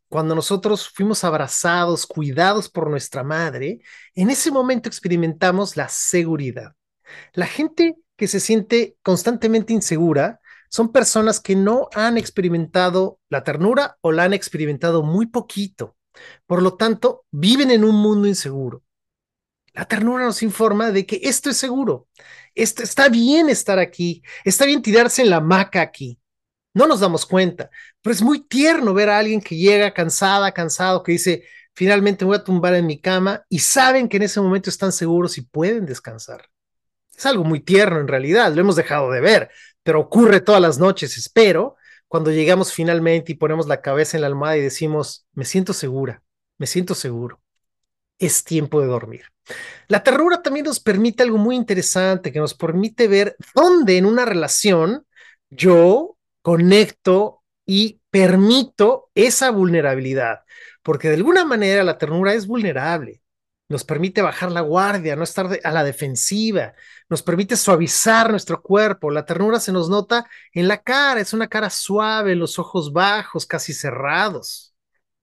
Cuando 0.08 0.34
nosotros 0.34 0.88
fuimos 0.88 1.24
abrazados, 1.24 2.06
cuidados 2.06 2.68
por 2.68 2.90
nuestra 2.90 3.24
madre, 3.24 3.80
en 4.14 4.30
ese 4.30 4.50
momento 4.50 4.88
experimentamos 4.88 5.76
la 5.76 5.88
seguridad. 5.88 6.74
La 7.32 7.46
gente 7.46 7.96
que 8.16 8.28
se 8.28 8.40
siente 8.40 8.96
constantemente 9.02 9.72
insegura 9.72 10.40
son 10.68 10.92
personas 10.92 11.40
que 11.40 11.56
no 11.56 11.88
han 11.94 12.16
experimentado 12.16 13.20
la 13.28 13.44
ternura 13.44 13.98
o 14.00 14.12
la 14.12 14.24
han 14.24 14.32
experimentado 14.32 15.02
muy 15.02 15.26
poquito. 15.26 15.96
Por 16.46 16.62
lo 16.62 16.74
tanto, 16.74 17.24
viven 17.30 17.70
en 17.70 17.84
un 17.84 17.96
mundo 17.96 18.28
inseguro. 18.28 18.82
La 19.74 19.86
ternura 19.86 20.24
nos 20.24 20.42
informa 20.42 20.90
de 20.90 21.06
que 21.06 21.20
esto 21.22 21.48
es 21.48 21.56
seguro, 21.56 22.06
esto, 22.54 22.82
está 22.82 23.08
bien 23.08 23.48
estar 23.48 23.78
aquí, 23.78 24.22
está 24.44 24.66
bien 24.66 24.82
tirarse 24.82 25.22
en 25.22 25.30
la 25.30 25.36
hamaca 25.36 25.80
aquí. 25.80 26.18
No 26.74 26.86
nos 26.86 27.00
damos 27.00 27.26
cuenta, 27.26 27.70
pero 28.00 28.14
es 28.14 28.22
muy 28.22 28.40
tierno 28.40 28.94
ver 28.94 29.10
a 29.10 29.18
alguien 29.18 29.40
que 29.40 29.56
llega 29.56 29.92
cansada, 29.92 30.52
cansado, 30.52 31.02
que 31.02 31.12
dice, 31.12 31.44
finalmente 31.74 32.24
voy 32.24 32.36
a 32.36 32.44
tumbar 32.44 32.74
en 32.74 32.86
mi 32.86 33.00
cama 33.00 33.44
y 33.48 33.58
saben 33.58 34.08
que 34.08 34.16
en 34.16 34.24
ese 34.24 34.40
momento 34.40 34.70
están 34.70 34.92
seguros 34.92 35.36
y 35.38 35.42
pueden 35.42 35.84
descansar. 35.86 36.48
Es 37.16 37.26
algo 37.26 37.44
muy 37.44 37.60
tierno 37.60 38.00
en 38.00 38.08
realidad, 38.08 38.52
lo 38.52 38.60
hemos 38.60 38.76
dejado 38.76 39.10
de 39.10 39.20
ver, 39.20 39.50
pero 39.82 40.00
ocurre 40.00 40.40
todas 40.40 40.62
las 40.62 40.78
noches, 40.78 41.18
espero, 41.18 41.76
cuando 42.08 42.30
llegamos 42.30 42.72
finalmente 42.72 43.32
y 43.32 43.36
ponemos 43.36 43.66
la 43.66 43.80
cabeza 43.80 44.16
en 44.16 44.22
la 44.22 44.26
almohada 44.28 44.56
y 44.56 44.62
decimos, 44.62 45.26
me 45.34 45.44
siento 45.44 45.72
segura, 45.72 46.22
me 46.58 46.66
siento 46.66 46.94
seguro, 46.94 47.40
es 48.18 48.44
tiempo 48.44 48.80
de 48.80 48.86
dormir. 48.86 49.24
La 49.88 50.02
ternura 50.02 50.42
también 50.42 50.66
nos 50.66 50.80
permite 50.80 51.22
algo 51.22 51.38
muy 51.38 51.56
interesante, 51.56 52.32
que 52.32 52.38
nos 52.38 52.54
permite 52.54 53.08
ver 53.08 53.36
dónde 53.54 53.98
en 53.98 54.06
una 54.06 54.24
relación 54.24 55.06
yo 55.50 56.16
conecto 56.42 57.42
y 57.66 58.00
permito 58.10 59.10
esa 59.14 59.50
vulnerabilidad, 59.50 60.40
porque 60.82 61.08
de 61.08 61.14
alguna 61.14 61.44
manera 61.44 61.84
la 61.84 61.98
ternura 61.98 62.34
es 62.34 62.46
vulnerable 62.46 63.22
nos 63.72 63.84
permite 63.84 64.22
bajar 64.22 64.52
la 64.52 64.60
guardia, 64.60 65.16
no 65.16 65.24
estar 65.24 65.48
a 65.64 65.70
la 65.72 65.82
defensiva, 65.82 66.74
nos 67.08 67.22
permite 67.22 67.56
suavizar 67.56 68.30
nuestro 68.30 68.62
cuerpo. 68.62 69.10
La 69.10 69.24
ternura 69.24 69.58
se 69.58 69.72
nos 69.72 69.88
nota 69.88 70.28
en 70.52 70.68
la 70.68 70.82
cara, 70.82 71.20
es 71.20 71.32
una 71.32 71.48
cara 71.48 71.70
suave, 71.70 72.36
los 72.36 72.58
ojos 72.58 72.92
bajos, 72.92 73.46
casi 73.46 73.72
cerrados. 73.72 74.74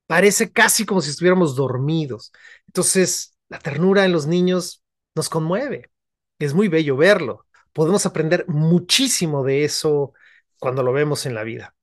Parece 0.07 0.51
casi 0.51 0.85
como 0.85 1.01
si 1.01 1.11
estuviéramos 1.11 1.55
dormidos. 1.55 2.31
Entonces, 2.67 3.35
la 3.49 3.59
ternura 3.59 4.03
en 4.05 4.11
los 4.11 4.25
niños 4.25 4.83
nos 5.15 5.29
conmueve. 5.29 5.91
Es 6.39 6.53
muy 6.53 6.67
bello 6.67 6.97
verlo. 6.97 7.45
Podemos 7.71 8.05
aprender 8.07 8.45
muchísimo 8.47 9.43
de 9.43 9.63
eso 9.63 10.13
cuando 10.59 10.83
lo 10.83 10.93
vemos 10.93 11.25
en 11.25 11.33
la 11.33 11.43
vida. 11.43 11.75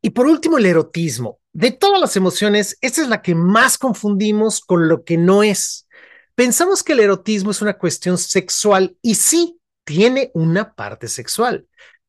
Y 0.00 0.10
por 0.10 0.26
último, 0.26 0.58
el 0.58 0.66
erotismo. 0.66 1.38
De 1.52 1.70
todas 1.70 2.00
las 2.00 2.16
emociones, 2.16 2.76
esta 2.80 3.02
es 3.02 3.08
la 3.08 3.22
que 3.22 3.34
más 3.34 3.78
confundimos 3.78 4.60
con 4.60 4.88
lo 4.88 5.04
que 5.04 5.16
no 5.16 5.42
es. 5.42 5.86
Pensamos 6.34 6.82
que 6.82 6.94
el 6.94 7.00
erotismo 7.00 7.50
es 7.50 7.62
una 7.62 7.78
cuestión 7.78 8.18
sexual 8.18 8.96
y 9.02 9.14
sí, 9.14 9.60
tiene 9.84 10.30
una 10.34 10.74
parte 10.74 11.08
sexual, 11.08 11.66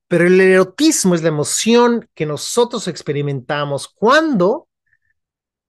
pero 0.08 0.28
el 0.28 0.40
erotismo 0.40 1.16
es 1.16 1.24
la 1.24 1.30
emoción 1.30 2.08
que 2.14 2.26
nosotros 2.26 2.88
experimentamos 2.88 3.88
cuando 3.88 4.68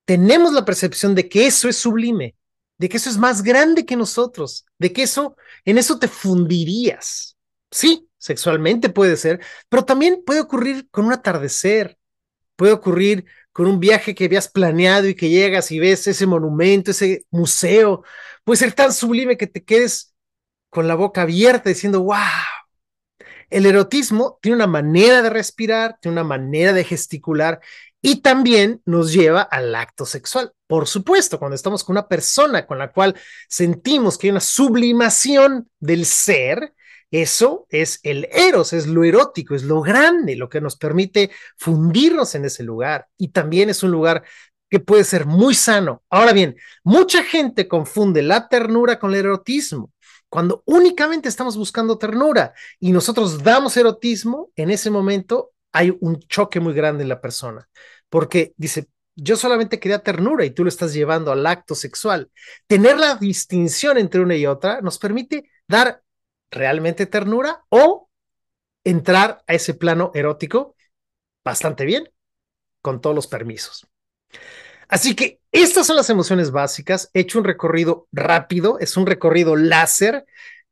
tenemos 0.04 0.52
la 0.52 0.64
percepción 0.64 1.14
de 1.14 1.28
que 1.28 1.46
eso 1.46 1.68
es 1.68 1.76
sublime, 1.76 2.36
de 2.78 2.88
que 2.88 2.98
eso 2.98 3.08
es 3.08 3.16
más 3.16 3.42
grande 3.42 3.86
que 3.86 3.96
nosotros, 3.96 4.66
de 4.78 4.92
que 4.92 5.02
eso, 5.04 5.36
en 5.64 5.78
eso 5.78 5.98
te 5.98 6.08
fundirías. 6.08 7.36
Sí, 7.70 8.08
sexualmente 8.24 8.88
puede 8.88 9.18
ser, 9.18 9.40
pero 9.68 9.84
también 9.84 10.22
puede 10.24 10.40
ocurrir 10.40 10.88
con 10.90 11.04
un 11.04 11.12
atardecer, 11.12 11.98
puede 12.56 12.72
ocurrir 12.72 13.26
con 13.52 13.66
un 13.66 13.78
viaje 13.78 14.14
que 14.14 14.24
habías 14.24 14.48
planeado 14.48 15.06
y 15.06 15.14
que 15.14 15.28
llegas 15.28 15.70
y 15.70 15.78
ves 15.78 16.06
ese 16.06 16.26
monumento, 16.26 16.92
ese 16.92 17.26
museo, 17.30 18.02
puede 18.42 18.56
ser 18.56 18.72
tan 18.72 18.94
sublime 18.94 19.36
que 19.36 19.46
te 19.46 19.62
quedes 19.62 20.14
con 20.70 20.88
la 20.88 20.94
boca 20.94 21.20
abierta 21.22 21.68
diciendo, 21.68 22.00
wow. 22.02 22.16
El 23.50 23.66
erotismo 23.66 24.38
tiene 24.40 24.56
una 24.56 24.66
manera 24.66 25.20
de 25.20 25.28
respirar, 25.28 25.98
tiene 26.00 26.14
una 26.14 26.24
manera 26.24 26.72
de 26.72 26.82
gesticular 26.82 27.60
y 28.00 28.22
también 28.22 28.80
nos 28.86 29.12
lleva 29.12 29.42
al 29.42 29.74
acto 29.74 30.06
sexual. 30.06 30.50
Por 30.66 30.88
supuesto, 30.88 31.38
cuando 31.38 31.56
estamos 31.56 31.84
con 31.84 31.92
una 31.92 32.08
persona 32.08 32.66
con 32.66 32.78
la 32.78 32.90
cual 32.90 33.14
sentimos 33.50 34.16
que 34.16 34.28
hay 34.28 34.30
una 34.30 34.40
sublimación 34.40 35.68
del 35.78 36.06
ser, 36.06 36.72
eso 37.22 37.68
es 37.70 38.00
el 38.02 38.28
eros, 38.32 38.72
es 38.72 38.88
lo 38.88 39.04
erótico, 39.04 39.54
es 39.54 39.62
lo 39.62 39.80
grande, 39.82 40.34
lo 40.34 40.48
que 40.48 40.60
nos 40.60 40.74
permite 40.74 41.30
fundirnos 41.56 42.34
en 42.34 42.44
ese 42.44 42.64
lugar. 42.64 43.06
Y 43.16 43.28
también 43.28 43.70
es 43.70 43.84
un 43.84 43.92
lugar 43.92 44.24
que 44.68 44.80
puede 44.80 45.04
ser 45.04 45.24
muy 45.24 45.54
sano. 45.54 46.02
Ahora 46.10 46.32
bien, 46.32 46.56
mucha 46.82 47.22
gente 47.22 47.68
confunde 47.68 48.20
la 48.22 48.48
ternura 48.48 48.98
con 48.98 49.12
el 49.12 49.20
erotismo. 49.20 49.92
Cuando 50.28 50.64
únicamente 50.66 51.28
estamos 51.28 51.56
buscando 51.56 51.98
ternura 51.98 52.52
y 52.80 52.90
nosotros 52.90 53.44
damos 53.44 53.76
erotismo, 53.76 54.50
en 54.56 54.72
ese 54.72 54.90
momento 54.90 55.52
hay 55.70 55.96
un 56.00 56.18
choque 56.18 56.58
muy 56.58 56.74
grande 56.74 57.04
en 57.04 57.10
la 57.10 57.20
persona, 57.20 57.68
porque 58.08 58.54
dice, 58.56 58.88
yo 59.14 59.36
solamente 59.36 59.78
quería 59.78 60.00
ternura 60.00 60.44
y 60.44 60.50
tú 60.50 60.64
lo 60.64 60.68
estás 60.68 60.92
llevando 60.92 61.30
al 61.30 61.46
acto 61.46 61.76
sexual. 61.76 62.28
Tener 62.66 62.98
la 62.98 63.14
distinción 63.14 63.98
entre 63.98 64.20
una 64.20 64.34
y 64.34 64.46
otra 64.46 64.80
nos 64.80 64.98
permite 64.98 65.48
dar 65.68 66.02
realmente 66.50 67.06
ternura 67.06 67.64
o 67.68 68.08
entrar 68.84 69.42
a 69.46 69.54
ese 69.54 69.74
plano 69.74 70.10
erótico 70.14 70.76
bastante 71.44 71.84
bien, 71.84 72.10
con 72.80 73.00
todos 73.00 73.14
los 73.14 73.26
permisos. 73.26 73.86
Así 74.88 75.14
que 75.14 75.40
estas 75.52 75.86
son 75.86 75.96
las 75.96 76.10
emociones 76.10 76.50
básicas. 76.50 77.10
He 77.12 77.20
hecho 77.20 77.38
un 77.38 77.44
recorrido 77.44 78.08
rápido, 78.12 78.78
es 78.78 78.96
un 78.96 79.06
recorrido 79.06 79.56
láser. 79.56 80.24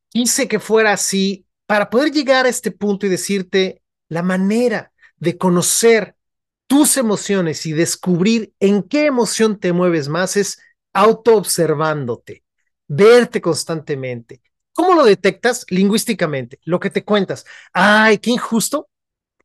Quise 0.09 0.49
que 0.49 0.61
fuera 0.61 0.93
así 0.93 1.47
para 1.67 1.89
poder 1.89 2.13
llegar 2.13 2.47
a 2.47 2.51
este 2.51 2.71
punto 2.71 3.07
y 3.07 3.09
decirte 3.09 3.83
la 4.09 4.23
manera 4.23 4.93
de 5.17 5.39
conocer 5.39 6.17
tus 6.67 6.97
emociones 6.97 7.65
y 7.67 7.73
descubrir 7.73 8.53
en 8.61 8.83
qué 8.83 9.07
emoción 9.07 9.59
te 9.59 9.73
mueves 9.73 10.09
más 10.09 10.37
es 10.37 10.59
autoobservándote, 10.93 12.45
verte 12.89 13.41
constantemente, 13.41 14.43
¿Cómo 14.73 14.95
lo 14.95 15.05
detectas 15.05 15.67
lingüísticamente? 15.69 16.59
Lo 16.65 16.81
que 16.81 16.91
te 16.91 17.05
cuentas. 17.05 17.45
Ay, 17.73 18.19
qué 18.19 18.31
injusto. 18.31 18.89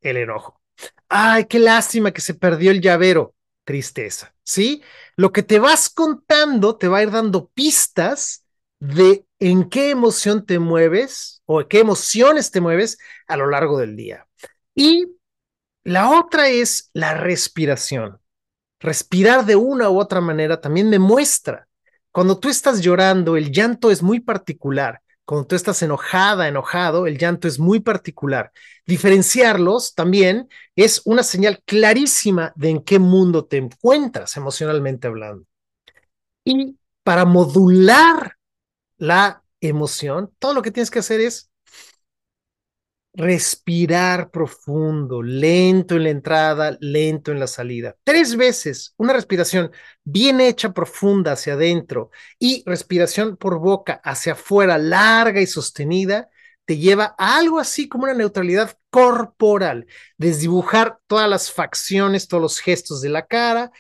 El 0.02 0.18
enojo. 0.18 0.62
Ay, 1.10 1.46
qué 1.46 1.60
lástima 1.60 2.12
que 2.12 2.22
se 2.22 2.34
perdió 2.34 2.72
el 2.72 2.82
llavero. 2.82 3.36
Tristeza. 3.64 4.34
¿Sí? 4.44 4.82
Lo 5.18 5.32
que 5.34 5.44
te 5.44 5.60
vas 5.60 5.90
contando 5.90 6.78
te 6.78 6.88
va 6.88 7.00
a 7.00 7.04
ir 7.04 7.12
dando 7.12 7.50
pistas 7.50 8.46
de 8.80 9.26
en 9.40 9.70
qué 9.70 9.90
emoción 9.90 10.46
te 10.46 10.60
mueves 10.60 11.42
o 11.46 11.68
qué 11.68 11.80
emociones 11.80 12.52
te 12.52 12.62
mueves 12.62 12.98
a 13.28 13.36
lo 13.36 13.50
largo 13.50 13.78
del 13.78 13.96
día. 13.96 14.28
Y 14.74 15.06
la 15.84 16.10
otra 16.10 16.48
es 16.48 16.90
la 16.94 17.14
respiración. 17.16 18.20
Respirar 18.80 19.46
de 19.46 19.56
una 19.56 19.90
u 19.90 20.00
otra 20.00 20.22
manera 20.22 20.62
también 20.62 20.90
me 20.90 21.00
muestra. 21.00 21.68
Cuando 22.12 22.40
tú 22.40 22.50
estás 22.50 22.82
llorando, 22.82 23.36
el 23.36 23.52
llanto 23.52 23.92
es 23.92 24.02
muy 24.02 24.20
particular 24.20 25.02
cuando 25.28 25.46
tú 25.46 25.56
estás 25.58 25.82
enojada, 25.82 26.48
enojado, 26.48 27.06
el 27.06 27.18
llanto 27.18 27.50
es 27.50 27.60
muy 27.60 27.82
particular. 27.82 28.54
Diferenciarlos 28.86 29.94
también 29.94 30.48
es 30.74 31.02
una 31.04 31.22
señal 31.22 31.62
clarísima 31.66 32.54
de 32.56 32.70
en 32.70 32.82
qué 32.82 32.98
mundo 32.98 33.44
te 33.44 33.58
encuentras 33.58 34.38
emocionalmente 34.38 35.06
hablando. 35.06 35.46
Y 36.46 36.78
para 37.04 37.26
modular 37.26 38.38
la 38.98 39.44
emoción, 39.60 40.32
todo 40.40 40.54
lo 40.54 40.62
que 40.62 40.72
tienes 40.72 40.90
que 40.90 41.00
hacer 41.00 41.20
es 41.20 41.52
respirar 43.18 44.30
profundo, 44.30 45.24
lento 45.24 45.96
en 45.96 46.04
la 46.04 46.10
entrada, 46.12 46.78
lento 46.80 47.32
en 47.32 47.40
la 47.40 47.48
salida. 47.48 47.96
Tres 48.04 48.36
veces, 48.36 48.94
una 48.98 49.12
respiración 49.12 49.72
bien 50.04 50.40
hecha, 50.40 50.72
profunda 50.72 51.32
hacia 51.32 51.54
adentro 51.54 52.12
y 52.38 52.64
respiración 52.68 53.36
por 53.36 53.60
boca 53.60 54.00
hacia 54.04 54.34
afuera, 54.34 54.78
larga 54.78 55.42
y 55.42 55.48
sostenida, 55.48 56.30
te 56.66 56.78
lleva 56.78 57.16
a 57.18 57.38
algo 57.38 57.60
así 57.60 57.90
como 57.90 58.04
una 58.04 58.14
neutralidad 58.14 58.78
corporal, 58.92 59.88
desdibujar 60.18 61.00
todas 61.08 61.28
las 61.28 61.52
facciones, 61.52 62.28
todos 62.28 62.42
los 62.42 62.60
gestos 62.60 63.02
de 63.02 63.10
la 63.10 63.26
cara, 63.26 63.72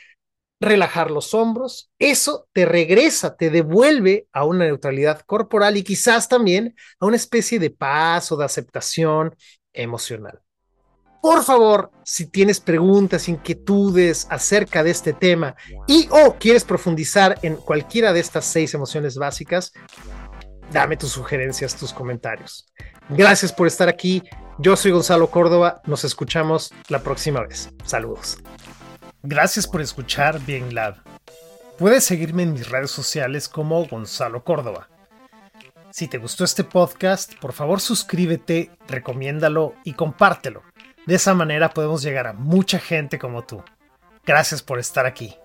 relajar 0.60 1.12
los 1.12 1.34
hombros, 1.34 1.91
eso 2.00 2.48
te 2.54 2.65
regresa, 2.65 3.36
te 3.36 3.50
devuelve 3.50 4.28
a 4.32 4.46
una 4.46 4.65
neutralidad 4.65 5.22
corporal 5.22 5.78
y 5.78 5.84
quizás 5.84 6.28
también 6.28 6.76
a 7.00 7.06
una 7.06 7.15
especie 7.15 7.60
de 7.60 7.70
paz 7.70 8.32
o 8.32 8.38
de 8.38 8.46
aceptación 8.46 9.36
emocional. 9.74 10.41
Por 11.22 11.43
favor, 11.43 11.91
si 12.04 12.28
tienes 12.28 12.60
preguntas, 12.60 13.28
inquietudes 13.28 14.28
acerca 14.30 14.84
de 14.84 14.91
este 14.91 15.13
tema 15.13 15.56
y 15.88 16.08
o 16.12 16.36
quieres 16.39 16.63
profundizar 16.63 17.38
en 17.41 17.56
cualquiera 17.56 18.13
de 18.13 18.20
estas 18.20 18.46
seis 18.46 18.74
emociones 18.74 19.17
básicas, 19.17 19.74
dame 20.72 20.96
tus 20.96 21.12
sugerencias, 21.12 21.76
tus 21.76 21.91
comentarios. 21.91 22.72
Gracias 23.10 23.52
por 23.52 23.67
estar 23.67 23.89
aquí. 23.89 24.24
Yo 24.60 24.76
soy 24.76 24.91
Gonzalo 24.91 25.30
Córdoba. 25.30 25.82
Nos 25.86 26.04
escuchamos 26.04 26.72
la 26.89 27.00
próxima 27.00 27.41
vez. 27.41 27.70
Saludos. 27.84 28.38
Gracias 29.30 29.68
por 29.68 29.82
escuchar 29.82 30.40
Bien 30.46 30.74
Lab. 30.74 31.04
Puedes 31.78 32.06
seguirme 32.06 32.44
en 32.44 32.54
mis 32.54 32.70
redes 32.70 32.92
sociales 32.92 33.50
como 33.50 33.86
Gonzalo 33.86 34.46
Córdoba. 34.46 34.88
Si 35.92 36.08
te 36.08 36.18
gustó 36.18 36.46
este 36.46 36.63
podcast, 36.63 37.34
por 37.36 37.52
favor 37.52 37.82
suscríbete, 37.82 38.72
recomiéndalo 38.88 39.76
y 39.84 39.96
compártelo. 39.96 40.63
De 41.06 41.16
esa 41.16 41.34
manera 41.34 41.72
podemos 41.72 42.04
llegar 42.04 42.26
a 42.26 42.32
mucha 42.32 42.80
gente 42.80 43.20
como 43.20 43.44
tú. 43.44 43.62
Gracias 44.26 44.63
por 44.63 44.80
estar 44.80 45.06
aquí. 45.06 45.36